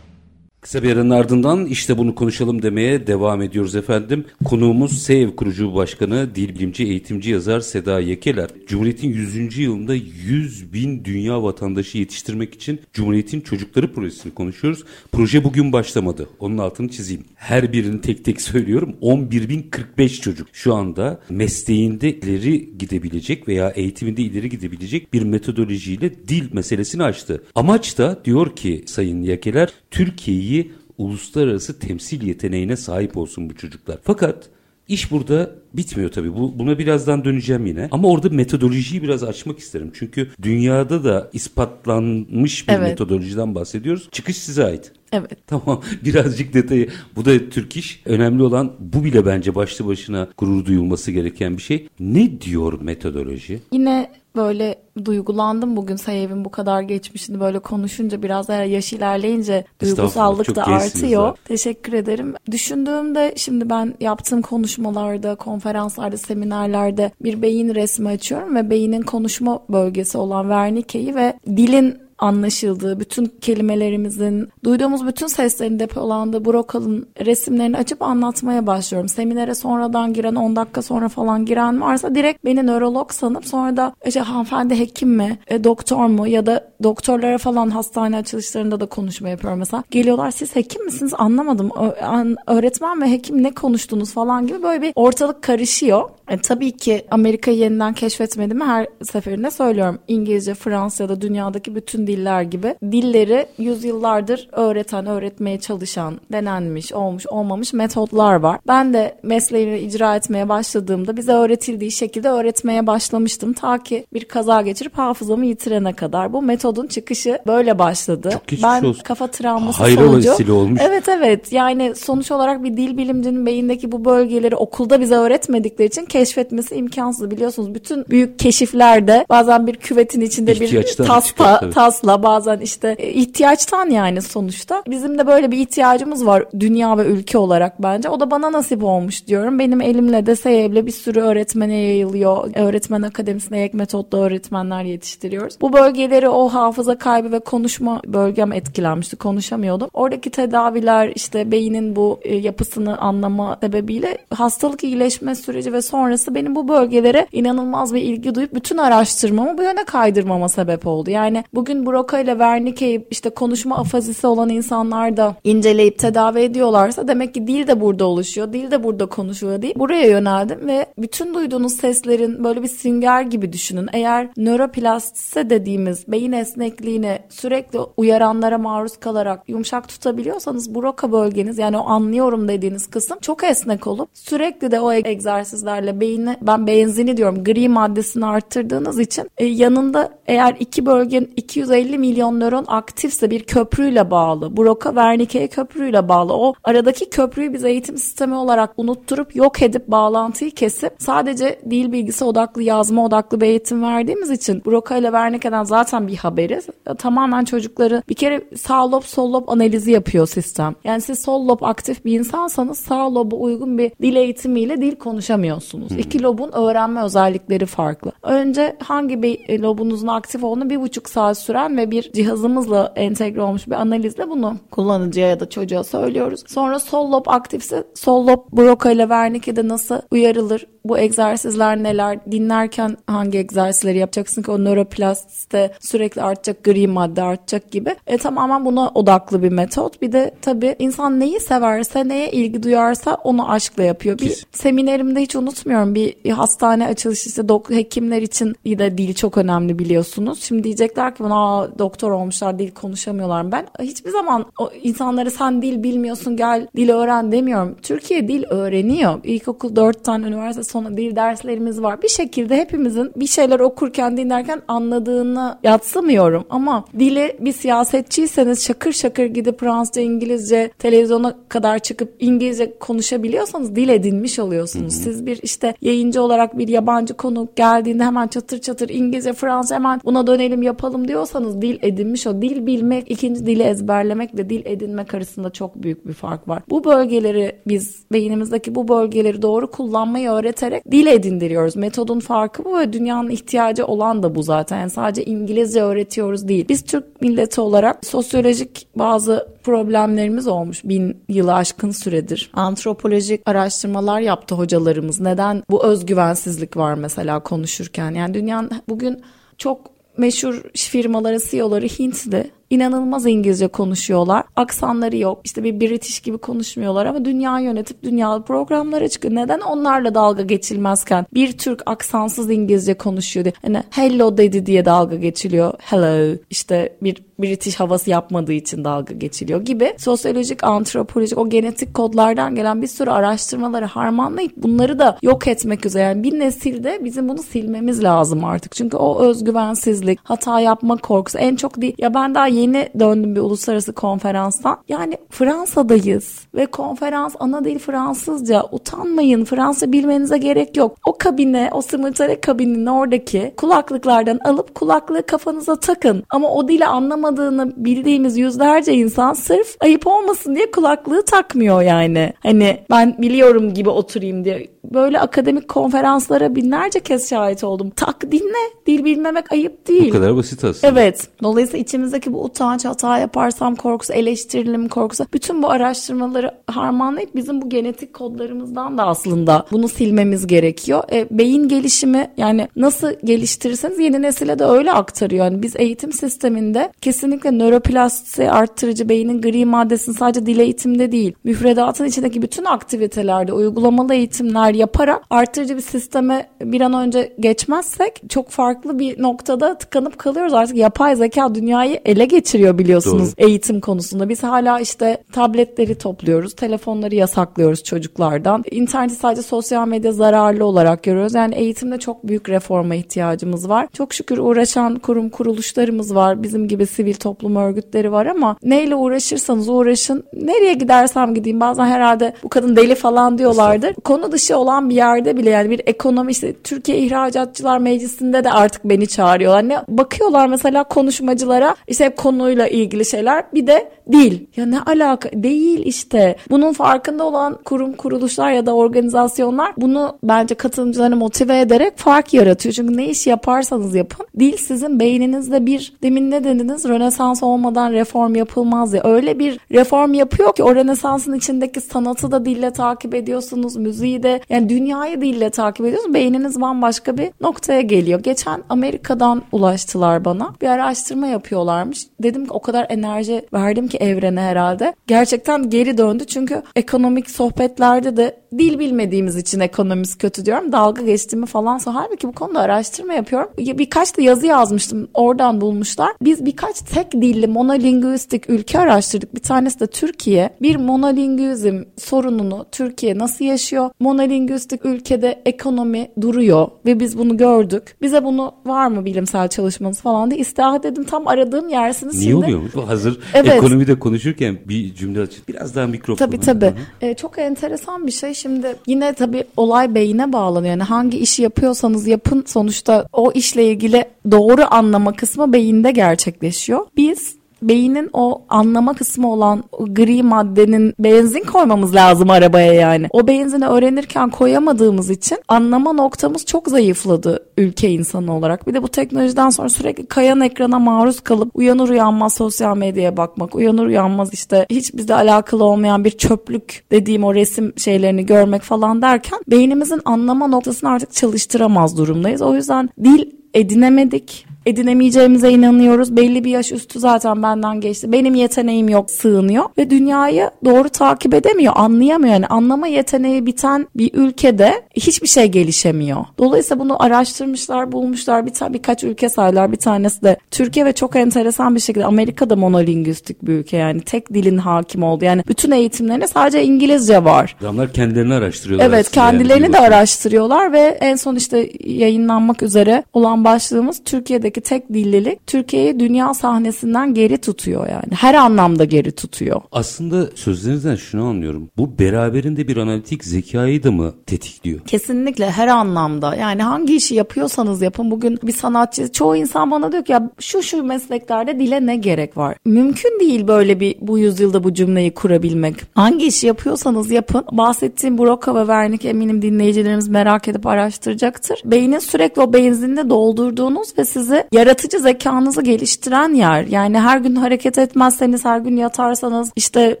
[0.70, 4.24] Kısa bir aranın ardından işte bunu konuşalım demeye devam ediyoruz efendim.
[4.44, 8.50] Konuğumuz SEV kurucu başkanı, dil bilimci, eğitimci yazar Seda Yekeler.
[8.66, 9.58] Cumhuriyet'in 100.
[9.58, 14.84] yılında 100 bin dünya vatandaşı yetiştirmek için Cumhuriyet'in Çocukları Projesi'ni konuşuyoruz.
[15.12, 16.28] Proje bugün başlamadı.
[16.40, 17.24] Onun altını çizeyim.
[17.34, 18.94] Her birini tek tek söylüyorum.
[19.02, 27.02] 11.045 çocuk şu anda mesleğinde ileri gidebilecek veya eğitiminde ileri gidebilecek bir metodolojiyle dil meselesini
[27.02, 27.42] açtı.
[27.54, 30.59] Amaç da diyor ki Sayın Yekeler Türkiye'yi
[31.00, 33.98] uluslararası temsil yeteneğine sahip olsun bu çocuklar.
[34.02, 34.48] Fakat
[34.88, 36.34] iş burada bitmiyor tabii.
[36.34, 37.88] Bu, buna birazdan döneceğim yine.
[37.90, 39.90] Ama orada metodolojiyi biraz açmak isterim.
[39.94, 42.88] Çünkü dünyada da ispatlanmış bir Evet.
[42.88, 44.08] metodolojiden bahsediyoruz.
[44.12, 44.92] Çıkış size ait.
[45.12, 45.30] Evet.
[45.46, 46.88] Tamam birazcık detayı.
[47.16, 48.02] Bu da Türk iş.
[48.04, 51.88] Önemli olan bu bile bence başlı başına gurur duyulması gereken bir şey.
[52.00, 53.60] Ne diyor metodoloji?
[53.72, 60.56] Yine böyle duygulandım bugün Sayev'in bu kadar geçmişini böyle konuşunca biraz daha yaş ilerleyince duygusallık
[60.56, 61.22] da artıyor.
[61.22, 61.34] daha.
[61.44, 62.34] Teşekkür ederim.
[62.50, 70.18] Düşündüğümde şimdi ben yaptığım konuşmalarda, konferanslarda, seminerlerde bir beyin resmi açıyorum ve beynin konuşma bölgesi
[70.18, 78.66] olan Wernicke'yi ve dilin anlaşıldığı, bütün kelimelerimizin, duyduğumuz bütün seslerin depolandığı Broca'nın resimlerini açıp anlatmaya
[78.66, 79.08] başlıyorum.
[79.08, 83.92] Seminere sonradan giren, 10 dakika sonra falan giren varsa direkt beni nörolog sanıp sonra da
[84.06, 89.28] işte hanımefendi hekim mi, e, doktor mu ya da doktorlara falan hastane açılışlarında da konuşma
[89.28, 89.84] yapıyorum mesela.
[89.90, 91.70] Geliyorlar siz hekim misiniz anlamadım.
[91.80, 96.10] Ö- an- öğretmen ve hekim ne konuştunuz falan gibi böyle bir ortalık karışıyor.
[96.28, 99.98] E, tabii ki Amerika'yı yeniden keşfetmediğimi her seferinde söylüyorum.
[100.08, 108.34] İngilizce, Fransa'da dünyadaki bütün diller gibi dilleri yüzyıllardır öğreten, öğretmeye çalışan, denenmiş, olmuş, olmamış metotlar
[108.34, 108.58] var.
[108.68, 113.52] Ben de mesleğimi icra etmeye başladığımda bize öğretildiği şekilde öğretmeye başlamıştım.
[113.52, 116.32] Ta ki bir kaza geçirip hafızamı yitirene kadar.
[116.32, 118.30] Bu metodun çıkışı böyle başladı.
[118.32, 119.02] Çok ben olsun.
[119.02, 120.30] kafa travması Hayra sonucu.
[120.30, 120.80] vesile olmuş.
[120.84, 126.04] Evet evet yani sonuç olarak bir dil bilimcinin beyindeki bu bölgeleri okulda bize öğretmedikleri için
[126.04, 127.74] keşfetmesi imkansız biliyorsunuz.
[127.74, 131.72] Bütün büyük keşiflerde bazen bir küvetin içinde bir İhtiyaçtan tasla, çıkıyor, tabii.
[132.00, 134.82] Tasla bazen işte e, ihtiyaçtan yani sonuçta.
[134.88, 138.08] Bizim de böyle bir ihtiyacımız var dünya ve ülke olarak bence.
[138.08, 139.58] O da bana nasip olmuş diyorum.
[139.58, 142.50] Benim elimle de SEYEB'le bir sürü öğretmene yayılıyor.
[142.54, 145.60] Öğretmen akademisine ek metotlu öğretmenler yetiştiriyoruz.
[145.60, 149.16] Bu bölgeleri o hafıza kaybı ve konuşma bölgem etkilenmişti.
[149.16, 149.88] Konuşamıyordum.
[149.94, 156.54] Oradaki tedaviler işte beynin bu e, yapısını anlama sebebiyle hastalık iyileşme süreci ve sonrası benim
[156.54, 161.10] bu bölgelere inanılmaz bir ilgi duyup bütün araştırmamı bu yöne kaydırmama sebep oldu.
[161.10, 167.34] Yani bugün Broca ile Wernicke'yi işte konuşma afazisi olan insanlar da inceleyip tedavi ediyorlarsa demek
[167.34, 168.52] ki dil de burada oluşuyor.
[168.52, 173.52] Dil de burada konuşuyor diye buraya yöneldim ve bütün duyduğunuz seslerin böyle bir sünger gibi
[173.52, 173.88] düşünün.
[173.92, 181.88] Eğer nöroplastise dediğimiz beyin esnekliğine sürekli uyaranlara maruz kalarak yumuşak tutabiliyorsanız Broca bölgeniz yani o
[181.88, 187.68] anlıyorum dediğiniz kısım çok esnek olup sürekli de o egzersizlerle beyni ben benzini diyorum gri
[187.68, 194.56] maddesini arttırdığınız için e, yanında eğer iki bölgenin 250 milyon nöron aktifse bir köprüyle bağlı.
[194.56, 196.32] Broca Wernicke köprüyle bağlı.
[196.32, 202.24] O aradaki köprüyü biz eğitim sistemi olarak unutturup yok edip bağlantıyı kesip sadece dil bilgisi
[202.24, 206.66] odaklı yazma odaklı bir eğitim verdiğimiz için Broca ile Wernicke'den zaten bir haberiz.
[206.86, 210.74] E, Tamamen çocukları bir kere sağ lob sol lob analizi yapıyor sistem.
[210.84, 215.92] Yani siz sol lob aktif bir insansanız sağ lobu uygun bir dil eğitimiyle dil konuşamıyorsunuz.
[215.92, 218.12] İki lobun öğrenme özellikleri farklı.
[218.22, 223.42] Önce hangi bir e, lobunuzun aktif olduğunu bir buçuk saat süren ve bir cihazımızla entegre
[223.42, 226.44] olmuş bir analizle bunu kullanıcıya ya da çocuğa söylüyoruz.
[226.46, 230.66] Sonra sol lob aktifse sol lob Broca ile Wernicke'de nasıl uyarılır?
[230.84, 232.18] Bu egzersizler neler?
[232.32, 237.94] Dinlerken hangi egzersizleri yapacaksın ki o nöroplastisite sürekli artacak, gri madde artacak gibi.
[238.06, 240.02] E, tamamen buna odaklı bir metot.
[240.02, 244.18] Bir de tabii insan neyi severse, neye ilgi duyarsa onu aşkla yapıyor.
[244.18, 244.46] Bir Kesin.
[244.52, 250.42] seminerimde hiç unutmuyorum bir hastane açılışı işte hekimler için de dil çok önemli biliyorsunuz.
[250.42, 253.52] Şimdi diyecekler ki bana "Aa, doktor olmuşlar dil konuşamıyorlar.
[253.52, 257.76] Ben hiçbir zaman o insanlara sen dil bilmiyorsun gel dil öğren demiyorum.
[257.82, 259.20] Türkiye dil öğreniyor.
[259.24, 262.02] İlkokul 4 tane üniversite sonu dil derslerimiz var.
[262.02, 266.44] Bir şekilde hepimizin bir şeyler okurken dinlerken anladığını yatsımıyorum.
[266.50, 273.88] Ama dili bir siyasetçiyseniz şakır şakır gidip Fransızca, İngilizce, televizyona kadar çıkıp İngilizce konuşabiliyorsanız dil
[273.88, 274.94] edinmiş oluyorsunuz.
[274.94, 280.00] Siz bir işte yayıncı olarak bir yabancı konuk geldiğinde hemen çatır çatır İngilizce, Fransızca hemen
[280.04, 285.14] buna dönelim yapalım diyorsanız biliyorsanız dil edinmiş o dil bilmek ikinci dili ezberlemekle dil edinmek
[285.14, 286.62] arasında çok büyük bir fark var.
[286.68, 291.76] Bu bölgeleri biz beynimizdeki bu bölgeleri doğru kullanmayı öğreterek dil edindiriyoruz.
[291.76, 294.78] Metodun farkı bu ve dünyanın ihtiyacı olan da bu zaten.
[294.78, 296.68] Yani sadece İngilizce öğretiyoruz değil.
[296.68, 302.50] Biz Türk milleti olarak sosyolojik bazı problemlerimiz olmuş bin yılı aşkın süredir.
[302.54, 305.20] Antropolojik araştırmalar yaptı hocalarımız.
[305.20, 308.10] Neden bu özgüvensizlik var mesela konuşurken?
[308.14, 309.20] Yani dünyanın bugün
[309.58, 314.44] çok meşhur firmaları CEO'ları Hintli inanılmaz İngilizce konuşuyorlar.
[314.56, 315.40] Aksanları yok.
[315.44, 319.34] İşte bir British gibi konuşmuyorlar ama dünya yönetip dünyalı programlara çıkıyor.
[319.34, 323.54] Neden onlarla dalga geçilmezken bir Türk aksansız İngilizce konuşuyor diye.
[323.62, 325.72] Hani hello dedi diye dalga geçiliyor.
[325.78, 326.36] Hello.
[326.50, 332.82] İşte bir British havası yapmadığı için dalga geçiliyor gibi sosyolojik, antropolojik o genetik kodlardan gelen
[332.82, 336.02] bir sürü araştırmaları harmanlayıp bunları da yok etmek üzere.
[336.02, 338.72] Yani bir nesilde bizim bunu silmemiz lazım artık.
[338.72, 341.94] Çünkü o özgüvensizlik, hata yapma korkusu en çok değil.
[341.98, 344.78] Ya ben daha yeni döndüm bir uluslararası konferanstan.
[344.88, 348.64] Yani Fransa'dayız ve konferans ana dil Fransızca.
[348.72, 350.96] Utanmayın Fransa bilmenize gerek yok.
[351.06, 356.24] O kabine, o simultane kabinin oradaki kulaklıklardan alıp kulaklığı kafanıza takın.
[356.30, 362.32] Ama o dili anlamadığını bildiğimiz yüzlerce insan sırf ayıp olmasın diye kulaklığı takmıyor yani.
[362.40, 364.66] Hani ben biliyorum gibi oturayım diye.
[364.84, 367.90] Böyle akademik konferanslara binlerce kez şahit oldum.
[367.90, 368.70] Tak dinle.
[368.86, 370.08] Dil bilmemek ayıp değil.
[370.08, 370.92] Bu kadar basit aslında.
[370.92, 371.28] Evet.
[371.42, 375.26] Dolayısıyla içimizdeki bu utanç, hata yaparsam korkusu, eleştirilim korkusu.
[375.32, 381.02] Bütün bu araştırmaları harmanlayıp bizim bu genetik kodlarımızdan da aslında bunu silmemiz gerekiyor.
[381.12, 385.44] E, beyin gelişimi yani nasıl geliştirirseniz yeni nesile de öyle aktarıyor.
[385.44, 392.04] Yani biz eğitim sisteminde kesinlikle nöroplastisi arttırıcı beynin gri maddesini sadece dil eğitimde değil, müfredatın
[392.04, 398.98] içindeki bütün aktivitelerde uygulamalı eğitimler yaparak arttırıcı bir sisteme bir an önce geçmezsek çok farklı
[398.98, 400.54] bir noktada tıkanıp kalıyoruz.
[400.54, 403.46] Artık yapay zeka dünyayı ele geçiriyor biliyorsunuz Doğru.
[403.46, 404.28] eğitim konusunda.
[404.28, 408.64] Biz hala işte tabletleri topluyoruz, telefonları yasaklıyoruz çocuklardan.
[408.70, 411.34] İnterneti sadece sosyal medya zararlı olarak görüyoruz.
[411.34, 413.88] Yani eğitimde çok büyük reforma ihtiyacımız var.
[413.92, 416.42] Çok şükür uğraşan kurum kuruluşlarımız var.
[416.42, 420.24] Bizim gibi sivil toplum örgütleri var ama neyle uğraşırsanız uğraşın.
[420.34, 423.94] Nereye gidersem gideyim bazen herhalde bu kadın deli falan diyorlardır.
[423.94, 428.84] Konu dışı olan bir yerde bile yani bir ekonomi işte Türkiye İhracatçılar Meclisi'nde de artık
[428.84, 429.68] beni çağırıyorlar.
[429.68, 434.46] Ne bakıyorlar mesela konuşmacılara işte hep konuyla ilgili şeyler bir de dil.
[434.56, 435.30] Ya ne alaka?
[435.32, 436.36] Değil işte.
[436.50, 442.72] Bunun farkında olan kurum, kuruluşlar ya da organizasyonlar bunu bence katılımcılarını motive ederek fark yaratıyor.
[442.72, 444.26] Çünkü ne iş yaparsanız yapın.
[444.38, 446.84] Dil sizin beyninizde bir demin ne dediniz?
[446.88, 449.02] Rönesans olmadan reform yapılmaz ya.
[449.04, 453.76] Öyle bir reform yapıyor ki o Rönesans'ın içindeki sanatı da dille takip ediyorsunuz.
[453.76, 456.14] Müziği de yani dünyayı dille takip ediyorsunuz.
[456.14, 458.20] Beyniniz bambaşka bir noktaya geliyor.
[458.20, 460.54] Geçen Amerika'dan ulaştılar bana.
[460.60, 462.06] Bir araştırma yapıyorlarmış.
[462.22, 464.94] Dedim ki o kadar enerji verdim ki evrene herhalde.
[465.06, 470.72] Gerçekten geri döndü çünkü ekonomik sohbetlerde de dil bilmediğimiz için ekonomimiz kötü diyorum.
[470.72, 471.80] Dalga geçtiğimi falan.
[471.84, 473.48] Halbuki bu konuda araştırma yapıyorum.
[473.58, 475.08] Birkaç da yazı yazmıştım.
[475.14, 476.12] Oradan bulmuşlar.
[476.22, 479.34] Biz birkaç tek dilli monolinguistik ülke araştırdık.
[479.34, 480.50] Bir tanesi de Türkiye.
[480.62, 483.90] Bir monolingüizm sorununu Türkiye nasıl yaşıyor?
[484.00, 487.96] Monolinguistik ülkede ekonomi duruyor ve biz bunu gördük.
[488.02, 491.04] Bize bunu var mı bilimsel çalışmanız falan diye istihat dedim.
[491.04, 492.18] Tam aradığım yersiniz.
[492.18, 492.44] Niye şimdi.
[492.44, 492.74] oluyormuş?
[492.74, 493.52] Hazır evet.
[493.52, 495.42] ekonomide konuşurken bir cümle açın.
[495.48, 496.26] Biraz daha mikrofon.
[496.26, 496.72] Tabii tabii.
[497.00, 498.34] Ee, çok enteresan bir şey.
[498.42, 500.70] Şimdi yine tabii olay beyine bağlanıyor.
[500.70, 506.86] Yani hangi işi yapıyorsanız yapın sonuçta o işle ilgili doğru anlama kısmı beyinde gerçekleşiyor.
[506.96, 513.06] Biz beynin o anlama kısmı olan gri maddenin benzin koymamız lazım arabaya yani.
[513.10, 518.66] O benzini öğrenirken koyamadığımız için anlama noktamız çok zayıfladı ülke insanı olarak.
[518.66, 523.54] Bir de bu teknolojiden sonra sürekli kayan ekrana maruz kalıp uyanır uyanmaz sosyal medyaya bakmak,
[523.54, 529.02] uyanır uyanmaz işte hiç bizle alakalı olmayan bir çöplük dediğim o resim şeylerini görmek falan
[529.02, 532.42] derken beynimizin anlama noktasını artık çalıştıramaz durumdayız.
[532.42, 536.16] O yüzden dil edinemedik edinemeyeceğimize inanıyoruz.
[536.16, 538.12] Belli bir yaş üstü zaten benden geçti.
[538.12, 542.34] Benim yeteneğim yok sığınıyor ve dünyayı doğru takip edemiyor, anlayamıyor.
[542.34, 546.24] Yani anlama yeteneği biten bir ülkede hiçbir şey gelişemiyor.
[546.38, 548.46] Dolayısıyla bunu araştırmışlar, bulmuşlar.
[548.46, 549.72] Bir birkaç ülke saylar.
[549.72, 554.34] Bir tanesi de Türkiye ve çok enteresan bir şekilde Amerika'da monolingüistik bir ülke yani tek
[554.34, 555.24] dilin hakim oldu.
[555.24, 557.56] Yani bütün eğitimlerinde sadece İngilizce var.
[557.60, 558.86] Adamlar kendilerini araştırıyorlar.
[558.88, 559.72] Evet, kendilerini yani.
[559.72, 566.00] de araştırıyorlar ve en son işte yayınlanmak üzere olan başlığımız Türkiye'de Türkiye'deki tek dillilik Türkiye'yi
[566.00, 568.14] dünya sahnesinden geri tutuyor yani.
[568.14, 569.60] Her anlamda geri tutuyor.
[569.72, 571.68] Aslında sözlerinizden şunu anlıyorum.
[571.76, 574.80] Bu beraberinde bir analitik zekayı da mı tetikliyor?
[574.80, 576.34] Kesinlikle her anlamda.
[576.34, 578.10] Yani hangi işi yapıyorsanız yapın.
[578.10, 582.36] Bugün bir sanatçı çoğu insan bana diyor ki ya şu şu mesleklerde dile ne gerek
[582.36, 582.56] var?
[582.64, 585.76] Mümkün değil böyle bir bu yüzyılda bu cümleyi kurabilmek.
[585.94, 587.44] Hangi işi yapıyorsanız yapın.
[587.52, 591.62] Bahsettiğim Broca ve Wernick eminim dinleyicilerimiz merak edip araştıracaktır.
[591.64, 596.64] Beynin sürekli o benzinle doldurduğunuz ve sizi yaratıcı zekanızı geliştiren yer.
[596.64, 600.00] Yani her gün hareket etmezseniz, her gün yatarsanız işte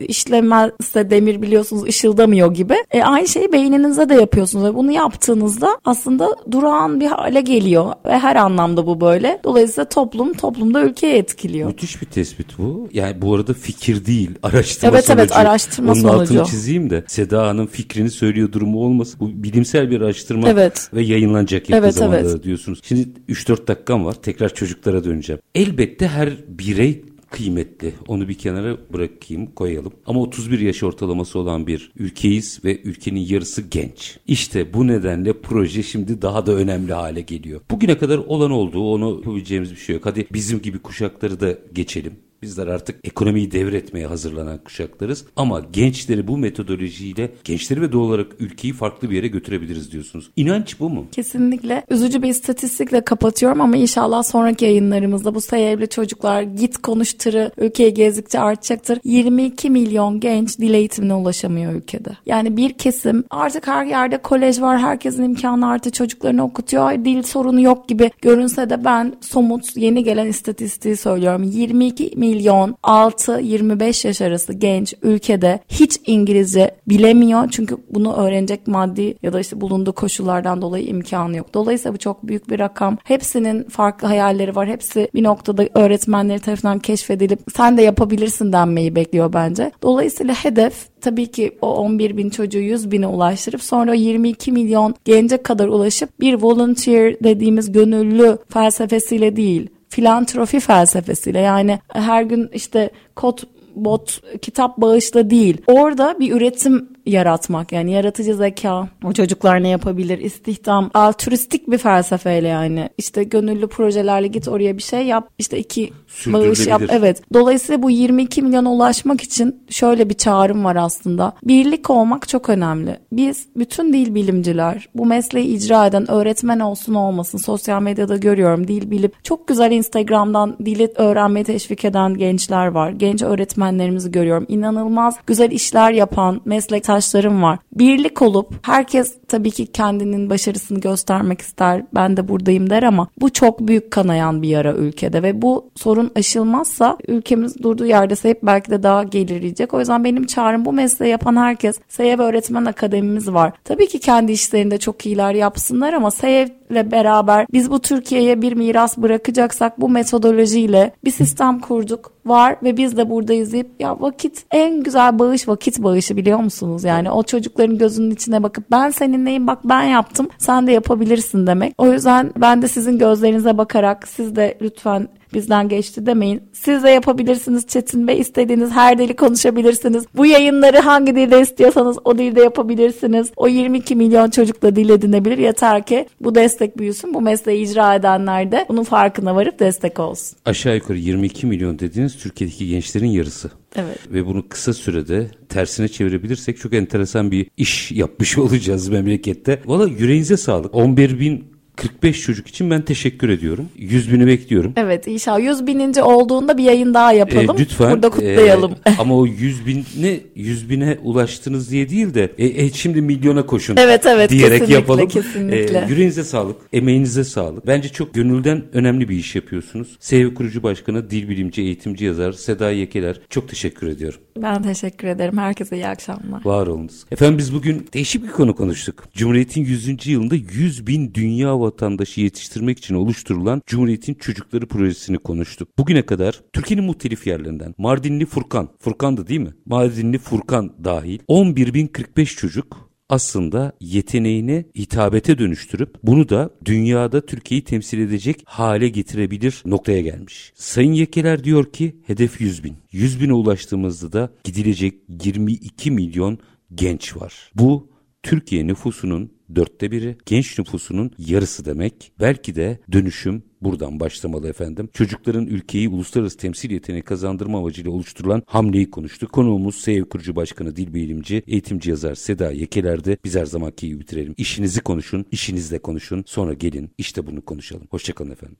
[0.00, 2.74] işlemezse demir biliyorsunuz ışıldamıyor gibi.
[2.90, 8.18] E, aynı şeyi beyninize de yapıyorsunuz ve bunu yaptığınızda aslında durağan bir hale geliyor ve
[8.18, 9.40] her anlamda bu böyle.
[9.44, 11.68] Dolayısıyla toplum toplumda ülkeyi etkiliyor.
[11.68, 12.88] Müthiş bir tespit bu.
[12.92, 15.22] Yani bu arada fikir değil, araştırma evet, sonucu.
[15.22, 16.22] Evet araştırma Onun sonucu.
[16.22, 19.20] altını çizeyim de Seda Hanım fikrini söylüyor durumu olmasın.
[19.20, 20.90] Bu bilimsel bir araştırma evet.
[20.94, 22.42] ve yayınlanacak yakın evet, zamanda evet.
[22.42, 22.80] diyorsunuz.
[22.82, 24.14] Şimdi 3-4 dakikam var.
[24.26, 25.42] Tekrar çocuklara döneceğim.
[25.54, 27.94] Elbette her birey kıymetli.
[28.08, 29.92] Onu bir kenara bırakayım, koyalım.
[30.06, 34.18] Ama 31 yaş ortalaması olan bir ülkeyiz ve ülkenin yarısı genç.
[34.26, 37.60] İşte bu nedenle proje şimdi daha da önemli hale geliyor.
[37.70, 40.06] Bugüne kadar olan olduğu, onu yapabileceğimiz bir şey yok.
[40.06, 42.12] Hadi bizim gibi kuşakları da geçelim.
[42.42, 45.24] Bizler artık ekonomiyi devretmeye hazırlanan kuşaklarız.
[45.36, 50.30] Ama gençleri bu metodolojiyle, gençleri ve doğal olarak ülkeyi farklı bir yere götürebiliriz diyorsunuz.
[50.36, 51.06] İnanç bu mu?
[51.12, 51.84] Kesinlikle.
[51.90, 58.40] Üzücü bir istatistikle kapatıyorum ama inşallah sonraki yayınlarımızda bu sayılı çocuklar git konuştırı ülkeyi gezdikçe
[58.40, 58.98] artacaktır.
[59.04, 62.10] 22 milyon genç dil eğitimine ulaşamıyor ülkede.
[62.26, 64.78] Yani bir kesim artık her yerde kolej var.
[64.78, 67.04] Herkesin imkanı artı çocuklarını okutuyor.
[67.04, 71.42] Dil sorunu yok gibi görünse de ben somut yeni gelen istatistiği söylüyorum.
[71.42, 77.48] 22 milyon 6-25 yaş arası genç ülkede hiç İngilizce bilemiyor.
[77.50, 81.54] Çünkü bunu öğrenecek maddi ya da işte bulunduğu koşullardan dolayı imkanı yok.
[81.54, 82.96] Dolayısıyla bu çok büyük bir rakam.
[83.04, 84.68] Hepsinin farklı hayalleri var.
[84.68, 89.70] Hepsi bir noktada öğretmenleri tarafından keşfedilip sen de yapabilirsin denmeyi bekliyor bence.
[89.82, 95.42] Dolayısıyla hedef tabii ki o 11 bin çocuğu 100 bine ulaştırıp sonra 22 milyon gence
[95.42, 101.40] kadar ulaşıp bir volunteer dediğimiz gönüllü felsefesiyle değil filantrofi felsefesiyle.
[101.40, 103.38] Yani her gün işte kod
[103.76, 105.62] bot kitap bağışla değil.
[105.66, 108.88] Orada bir üretim yaratmak yani yaratıcı zeka.
[109.04, 110.18] O çocuklar ne yapabilir?
[110.18, 110.90] İstihdam.
[110.94, 112.88] Altruistik bir felsefeyle yani.
[112.98, 115.28] İşte gönüllü projelerle git oraya bir şey yap.
[115.38, 115.92] İşte iki
[116.26, 116.82] bağış yap.
[116.88, 117.22] Evet.
[117.34, 121.32] Dolayısıyla bu 22 milyona ulaşmak için şöyle bir çağrım var aslında.
[121.44, 122.98] Birlik olmak çok önemli.
[123.12, 128.90] Biz bütün dil bilimciler bu mesleği icra eden öğretmen olsun olmasın sosyal medyada görüyorum dil
[128.90, 132.90] bilip çok güzel Instagram'dan dili öğrenmeyi teşvik eden gençler var.
[132.90, 133.22] Genç
[133.66, 134.46] öğretmenlerimizi görüyorum.
[134.48, 137.58] İnanılmaz güzel işler yapan meslektaşlarım var.
[137.72, 141.82] Birlik olup herkes tabii ki kendinin başarısını göstermek ister.
[141.94, 146.10] Ben de buradayım der ama bu çok büyük kanayan bir yara ülkede ve bu sorun
[146.16, 149.74] aşılmazsa ülkemiz durduğu yerde sayıp belki de daha gelirleyecek.
[149.74, 153.52] O yüzden benim çağrım bu mesleği yapan herkes SEYEV Öğretmen Akademimiz var.
[153.64, 158.52] Tabii ki kendi işlerinde çok iyiler yapsınlar ama SEYEV ile beraber biz bu Türkiye'ye bir
[158.52, 164.44] miras bırakacaksak bu metodolojiyle bir sistem kurduk var ve biz de buradayız deyip ya vakit
[164.50, 166.84] en güzel bağış vakit bağışı biliyor musunuz?
[166.84, 171.74] Yani o çocukların gözünün içine bakıp ben seninleyim bak ben yaptım sen de yapabilirsin demek.
[171.78, 176.42] O yüzden ben de sizin gözlerinize bakarak siz de lütfen bizden geçti demeyin.
[176.52, 178.20] Siz de yapabilirsiniz Çetin Bey.
[178.20, 180.04] İstediğiniz her dili konuşabilirsiniz.
[180.14, 183.30] Bu yayınları hangi dilde istiyorsanız o dilde yapabilirsiniz.
[183.36, 185.38] O 22 milyon çocukla dil edinebilir.
[185.38, 187.14] Yeter ki bu destek büyüsün.
[187.14, 190.38] Bu mesleği icra edenler de bunun farkına varıp destek olsun.
[190.44, 193.50] Aşağı yukarı 22 milyon dediğiniz Türkiye'deki gençlerin yarısı.
[193.76, 193.98] Evet.
[194.12, 199.60] Ve bunu kısa sürede tersine çevirebilirsek çok enteresan bir iş yapmış olacağız memlekette.
[199.66, 200.74] Valla yüreğinize sağlık.
[200.74, 203.68] 11 bin 45 çocuk için ben teşekkür ediyorum.
[203.76, 204.72] 100 bini bekliyorum.
[204.76, 207.56] Evet inşallah 100 bininci olduğunda bir yayın daha yapalım.
[207.56, 207.90] E, lütfen.
[207.90, 208.72] Burada kutlayalım.
[208.72, 213.46] E, ama o 100 bine 100 bine ulaştınız diye değil de e, e, şimdi milyona
[213.46, 215.08] koşun evet, evet, diyerek kesinlikle, yapalım.
[215.08, 215.78] Kesinlikle.
[215.78, 217.66] E, yüreğinize sağlık, emeğinize sağlık.
[217.66, 219.96] Bence çok gönülden önemli bir iş yapıyorsunuz.
[220.00, 224.20] SEV kurucu başkanı, dil bilimci, eğitimci yazar Seda Yekeler çok teşekkür ediyorum.
[224.42, 225.38] Ben teşekkür ederim.
[225.38, 226.44] Herkese iyi akşamlar.
[226.44, 227.04] Var olunuz.
[227.10, 229.04] Efendim biz bugün değişik bir konu konuştuk.
[229.14, 230.06] Cumhuriyet'in 100.
[230.06, 235.78] yılında 100 bin dünya vatandaşı yetiştirmek için oluşturulan Cumhuriyet'in Çocukları projesini konuştuk.
[235.78, 239.54] Bugüne kadar Türkiye'nin muhtelif yerlerinden Mardinli Furkan, Furkan'dı değil mi?
[239.66, 248.42] Mardinli Furkan dahil 11.045 çocuk aslında yeteneğini hitabete dönüştürüp bunu da dünyada Türkiye'yi temsil edecek
[248.44, 250.52] hale getirebilir noktaya gelmiş.
[250.54, 252.76] Sayın Yekeler diyor ki hedef 100 bin.
[252.92, 254.94] 100 bine ulaştığımızda da gidilecek
[255.24, 256.38] 22 milyon
[256.74, 257.50] genç var.
[257.54, 257.90] Bu
[258.22, 262.12] Türkiye nüfusunun dörtte biri, genç nüfusunun yarısı demek.
[262.20, 264.88] Belki de dönüşüm buradan başlamalı efendim.
[264.92, 269.32] Çocukların ülkeyi uluslararası temsil yeteneği kazandırma amacıyla oluşturulan hamleyi konuştuk.
[269.32, 273.16] Konuğumuz SEV kurucu başkanı, dil bilimci, eğitimci yazar Seda Yekeler'de.
[273.24, 274.34] Biz her zamanki gibi bitirelim.
[274.36, 276.24] İşinizi konuşun, işinizle konuşun.
[276.26, 277.86] Sonra gelin işte bunu konuşalım.
[277.90, 278.54] Hoşçakalın efendim.